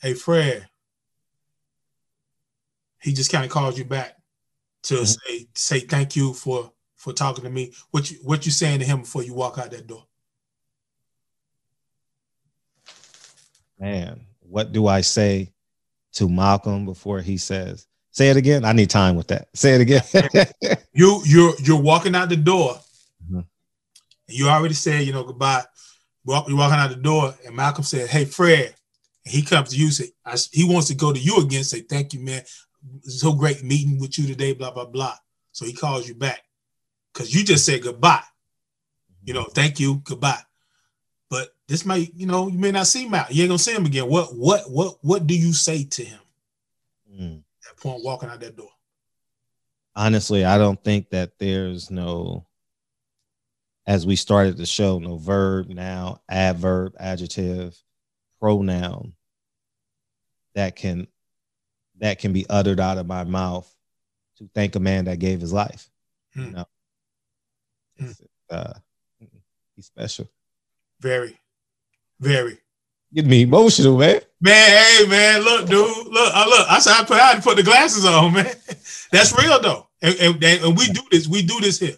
[0.00, 0.68] "Hey Fred."
[3.00, 4.16] He just kind of calls you back
[4.84, 5.16] to Mhm.
[5.26, 7.72] say say thank you for for talking to me.
[7.90, 10.06] What you what you saying to him before you walk out that door?
[13.78, 15.52] Man, what do I say
[16.14, 18.64] to Malcolm before he says, say it again?
[18.64, 19.48] I need time with that.
[19.54, 20.02] Say it again.
[20.92, 22.76] You you're you're walking out the door.
[23.30, 23.46] Mhm.
[24.26, 25.64] You already said you know goodbye.
[26.24, 28.74] Walk, you're walking out the door, and Malcolm said, "Hey Fred,"
[29.24, 31.62] and he comes to you say I, he wants to go to you again.
[31.62, 32.42] Say thank you, man.
[33.02, 34.54] So great meeting with you today.
[34.54, 35.14] Blah blah blah.
[35.52, 36.42] So he calls you back
[37.12, 38.24] because you just said goodbye.
[39.22, 40.40] You know, thank you, goodbye.
[41.68, 43.32] This might, you know, you may not see him out.
[43.32, 44.08] You ain't gonna see him again.
[44.08, 46.20] What what what what do you say to him
[47.12, 47.38] Mm.
[47.38, 48.70] at that point walking out that door?
[49.94, 52.46] Honestly, I don't think that there's no,
[53.86, 57.76] as we started the show, no verb, now, adverb, adjective,
[58.40, 59.14] pronoun
[60.54, 61.06] that can
[61.98, 63.70] that can be uttered out of my mouth
[64.36, 65.90] to thank a man that gave his life.
[66.34, 66.52] You Hmm.
[66.52, 66.66] know.
[67.96, 68.74] It's, uh,
[69.74, 70.28] he's special.
[71.00, 71.36] Very,
[72.20, 72.58] very.
[73.14, 74.20] Get me emotional, man.
[74.40, 76.70] Man, hey man, look, dude, look, I look.
[76.70, 78.54] I said I put I had to put the glasses on, man.
[79.12, 81.26] That's real though, and, and, and we do this.
[81.26, 81.96] We do this here.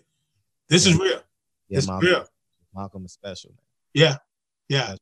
[0.69, 1.21] This is real.
[1.69, 2.27] Yeah, It's Malcolm, real.
[2.75, 3.51] Malcolm is special.
[3.93, 4.17] Yeah,
[4.69, 4.95] yeah.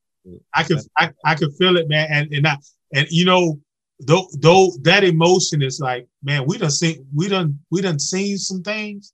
[0.53, 2.07] I can I, I could feel it, man.
[2.11, 2.57] And and I
[2.93, 3.59] and you know,
[3.99, 8.37] though though that emotion is like, man, we done seen we done we done seen
[8.37, 9.13] some things,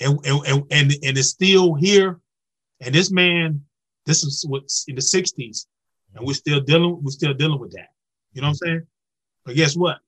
[0.00, 2.20] and and and and, and it's still here.
[2.80, 3.62] And this man,
[4.06, 5.66] this is what's in the '60s,
[6.14, 6.32] and we're mm-hmm.
[6.32, 7.88] still dealing we're still dealing with that.
[8.32, 8.86] You know what I'm saying?
[9.44, 9.98] But guess what?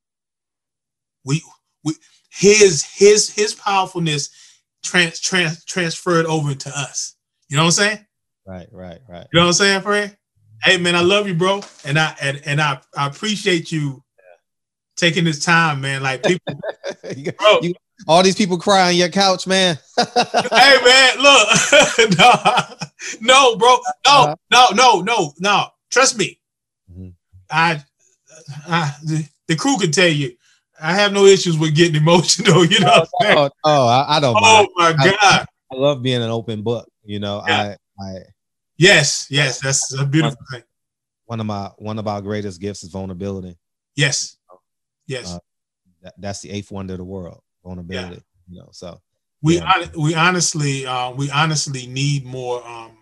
[1.25, 1.43] We
[1.85, 1.95] we
[2.31, 4.31] his his his powerfulness
[4.83, 7.17] trans, trans transferred over to us.
[7.49, 8.07] You know what I'm saying?
[8.47, 9.27] Right, right, right.
[9.33, 10.17] You know what I'm saying, Fred?
[10.63, 11.09] Hey man, I mm-hmm.
[11.09, 11.61] love you, bro.
[11.85, 14.03] And I and, and I, I appreciate you
[14.99, 16.03] taking this time, man.
[16.03, 16.61] Like people,
[17.17, 17.59] You bro.
[17.63, 17.75] you-
[18.07, 19.77] all these people cry on your couch, man.
[19.97, 21.49] hey man, look.
[22.19, 22.77] no,
[23.21, 23.79] no, bro.
[24.07, 25.67] No, no, no, no, no.
[25.91, 26.39] Trust me.
[26.93, 27.15] Mhm.
[27.51, 27.83] I,
[28.69, 30.33] I the, the crew can tell you,
[30.81, 32.65] I have no issues with getting emotional.
[32.65, 33.39] You know what I'm saying?
[33.39, 34.69] oh, oh, I, I don't Oh mind.
[34.77, 35.47] my I- God.
[35.73, 36.89] I love being an open book.
[37.05, 37.75] You know, Yeah.
[38.01, 38.15] I, I
[38.79, 40.63] Yes, yes, that's a beautiful thing.
[41.27, 43.59] one of my one of our greatest gifts is vulnerability.
[43.97, 44.37] Yes.
[45.09, 45.35] Yes.
[45.35, 45.39] Uh,
[46.03, 48.23] That, that's the eighth wonder of the world, vulnerability.
[48.49, 49.01] You know, so
[49.43, 49.87] we Yeah.
[49.97, 52.99] we honestly uh, we honestly need more um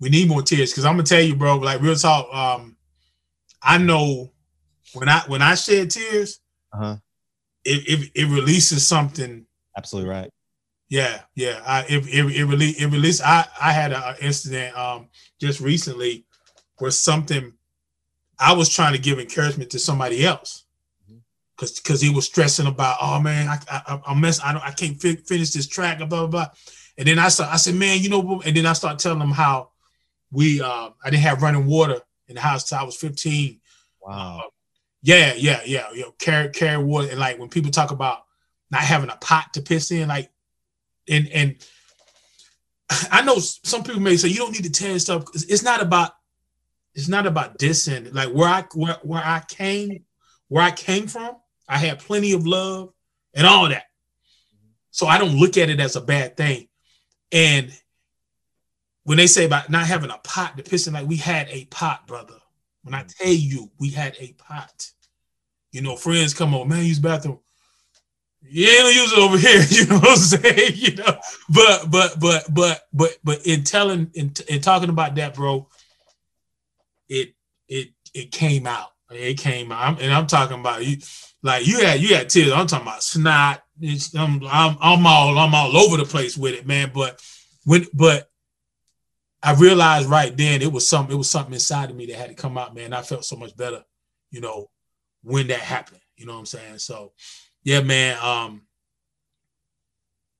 [0.00, 2.32] we need more tears because I'm gonna tell you, bro, like real talk.
[2.32, 2.76] Um,
[3.62, 4.32] I know
[4.94, 6.40] when I when I shed tears,
[6.72, 6.96] uh-huh.
[7.64, 9.46] it it, it releases something.
[9.76, 10.30] absolutely right.
[10.88, 11.60] Yeah, yeah.
[11.66, 13.22] I it it, it really it released.
[13.22, 15.08] I I had an incident um
[15.40, 16.24] just recently
[16.78, 17.52] where something
[18.38, 20.64] I was trying to give encouragement to somebody else.
[21.58, 24.70] Because because he was stressing about oh man I I I mess I don't I
[24.70, 26.46] can't fi- finish this track blah blah blah
[26.96, 29.32] and then I start I said man you know and then I start telling him
[29.32, 29.70] how
[30.30, 33.60] we uh I didn't have running water in the house till I was 15
[34.00, 34.38] Wow.
[34.38, 34.48] uh,
[35.02, 38.24] yeah yeah yeah you know carry carry water and like when people talk about
[38.70, 40.30] not having a pot to piss in like
[41.08, 41.56] and and
[43.10, 45.24] I know some people may say you don't need to tear stuff.
[45.34, 46.12] It's it's not about
[46.94, 48.12] it's not about dissing.
[48.14, 50.04] Like where I where, where I came
[50.48, 51.36] where I came from,
[51.68, 52.92] I had plenty of love
[53.34, 53.84] and all that.
[54.90, 56.68] So I don't look at it as a bad thing.
[57.30, 57.72] And
[59.04, 62.06] when they say about not having a pot, the piston, like we had a pot,
[62.06, 62.34] brother.
[62.82, 64.90] When I tell you we had a pot,
[65.72, 67.38] you know, friends come on, man, use bathroom.
[68.42, 70.72] You ain't gonna use it over here, you know what I'm saying?
[70.74, 71.18] You know,
[71.50, 75.68] but but but but but but in telling in, in talking about that, bro,
[77.08, 77.34] it
[77.68, 78.90] it it came out.
[79.10, 80.98] It came out, and I'm talking about you.
[81.42, 82.52] Like you had you had tears.
[82.52, 83.62] I'm talking about snot.
[83.80, 86.90] It's, I'm, I'm I'm all I'm all over the place with it, man.
[86.92, 87.22] But
[87.64, 88.28] when but
[89.42, 92.30] I realized right then it was something it was something inside of me that had
[92.30, 92.92] to come out, man.
[92.92, 93.84] I felt so much better,
[94.30, 94.68] you know,
[95.22, 96.00] when that happened.
[96.16, 96.78] You know what I'm saying?
[96.78, 97.12] So
[97.62, 98.18] yeah, man.
[98.20, 98.62] Um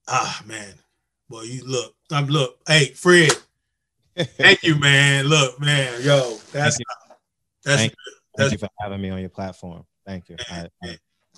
[0.07, 0.73] ah man.
[1.29, 3.31] Well, you look, I'm look, hey Fred.
[4.17, 5.27] Thank you, man.
[5.27, 6.87] Look, man, yo, that's Thank
[7.63, 7.93] that's Thank
[8.35, 9.85] that's Thank you for having me on your platform.
[10.05, 10.37] Thank you.
[10.49, 10.97] I, I,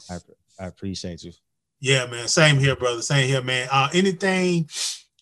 [0.09, 0.18] I,
[0.59, 1.32] I appreciate you.
[1.80, 2.28] Yeah, man.
[2.28, 3.01] Same here, brother.
[3.01, 3.68] Same here, man.
[3.72, 4.70] Uh, anything,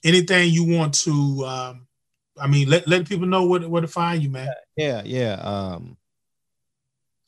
[0.04, 1.88] anything you want to, um,
[2.40, 4.50] I mean, let, let people know where, to- where to find you, man.
[4.76, 5.34] Yeah, yeah.
[5.36, 5.98] Um,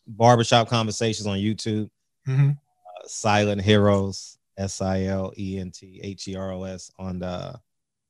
[0.07, 1.89] barbershop conversations on YouTube.
[2.27, 2.51] Mhm.
[2.57, 7.19] Uh, Silent Heroes, S I L E N T H E R O S on
[7.19, 7.59] the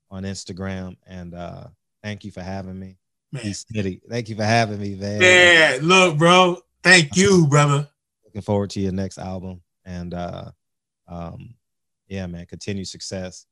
[0.09, 0.97] on Instagram.
[1.07, 1.65] And uh,
[2.03, 2.97] thank you for having me.
[3.31, 3.53] Man.
[4.09, 5.21] Thank you for having me, man.
[5.21, 6.57] Yeah, look, bro.
[6.83, 7.87] Thank you, brother.
[8.25, 9.61] Looking forward to your next album.
[9.85, 10.51] And uh,
[11.07, 11.55] um,
[12.07, 13.45] yeah, man, continue success.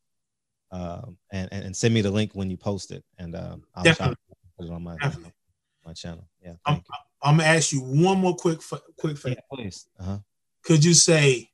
[0.72, 3.84] Um, and, and and send me the link when you post it, and um, I'll
[3.84, 4.18] Definitely.
[4.56, 5.34] put it on my Definitely.
[5.84, 6.28] my channel.
[6.44, 6.84] Yeah, I'm,
[7.24, 8.60] I'm gonna ask you one more quick,
[9.00, 9.36] quick favor.
[9.36, 9.88] Yeah, please.
[10.00, 10.20] Uh-huh.
[10.64, 11.50] Could you say,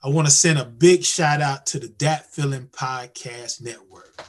[0.00, 4.24] I want to send a big shout out to the Dat Feeling Podcast Network.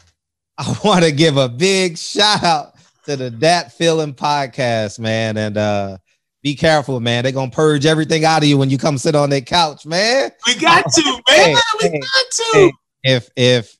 [0.57, 2.73] I want to give a big shout out
[3.05, 5.37] to the Dat Feeling podcast, man.
[5.37, 5.97] And uh
[6.43, 7.23] be careful, man.
[7.23, 10.29] They're gonna purge everything out of you when you come sit on that couch, man.
[10.45, 11.21] We got to, man.
[11.27, 12.43] Hey, we hey, got to.
[12.53, 12.71] hey.
[13.03, 13.77] If if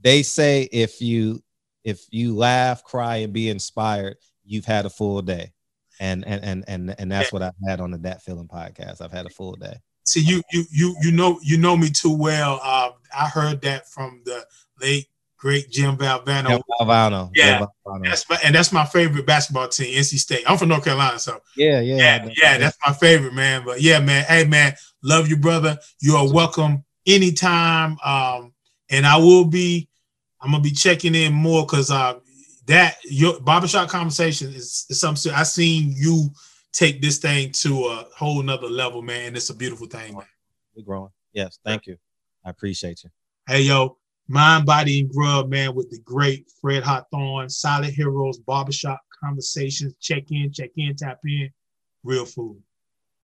[0.00, 1.42] they say if you
[1.84, 5.52] if you laugh, cry, and be inspired, you've had a full day.
[6.00, 9.02] And and and and and that's what I've had on the Dat Feeling podcast.
[9.02, 9.74] I've had a full day.
[10.04, 12.60] See, you you you you know you know me too well.
[12.62, 14.46] Um, I heard that from the
[14.80, 15.08] late
[15.38, 16.48] great Jim Valvano.
[16.48, 17.30] Jim Valvano.
[17.34, 17.58] Yeah.
[17.58, 18.04] Jim Valvano.
[18.04, 20.44] That's my, and that's my favorite basketball team, NC State.
[20.46, 23.62] I'm from North Carolina, so yeah, yeah, yeah, yeah, that's my favorite, man.
[23.64, 25.78] But yeah, man, hey, man, love you, brother.
[26.00, 27.96] You are welcome anytime.
[28.04, 28.52] Um,
[28.90, 29.88] and I will be,
[30.40, 32.18] I'm gonna be checking in more because uh,
[32.66, 36.30] that your barbershop conversation is, is something I seen you
[36.72, 39.34] take this thing to a whole nother level, man.
[39.34, 40.26] It's a beautiful thing, man.
[40.76, 41.10] We're growing.
[41.32, 41.96] Yes, thank you.
[42.44, 43.10] I appreciate you.
[43.46, 43.96] Hey, yo,
[44.28, 49.94] mind, body, and grub, man, with the great Fred Hawthorne, Solid Heroes, barbershop conversations.
[50.00, 51.50] Check in, check in, tap in.
[52.04, 52.62] Real food.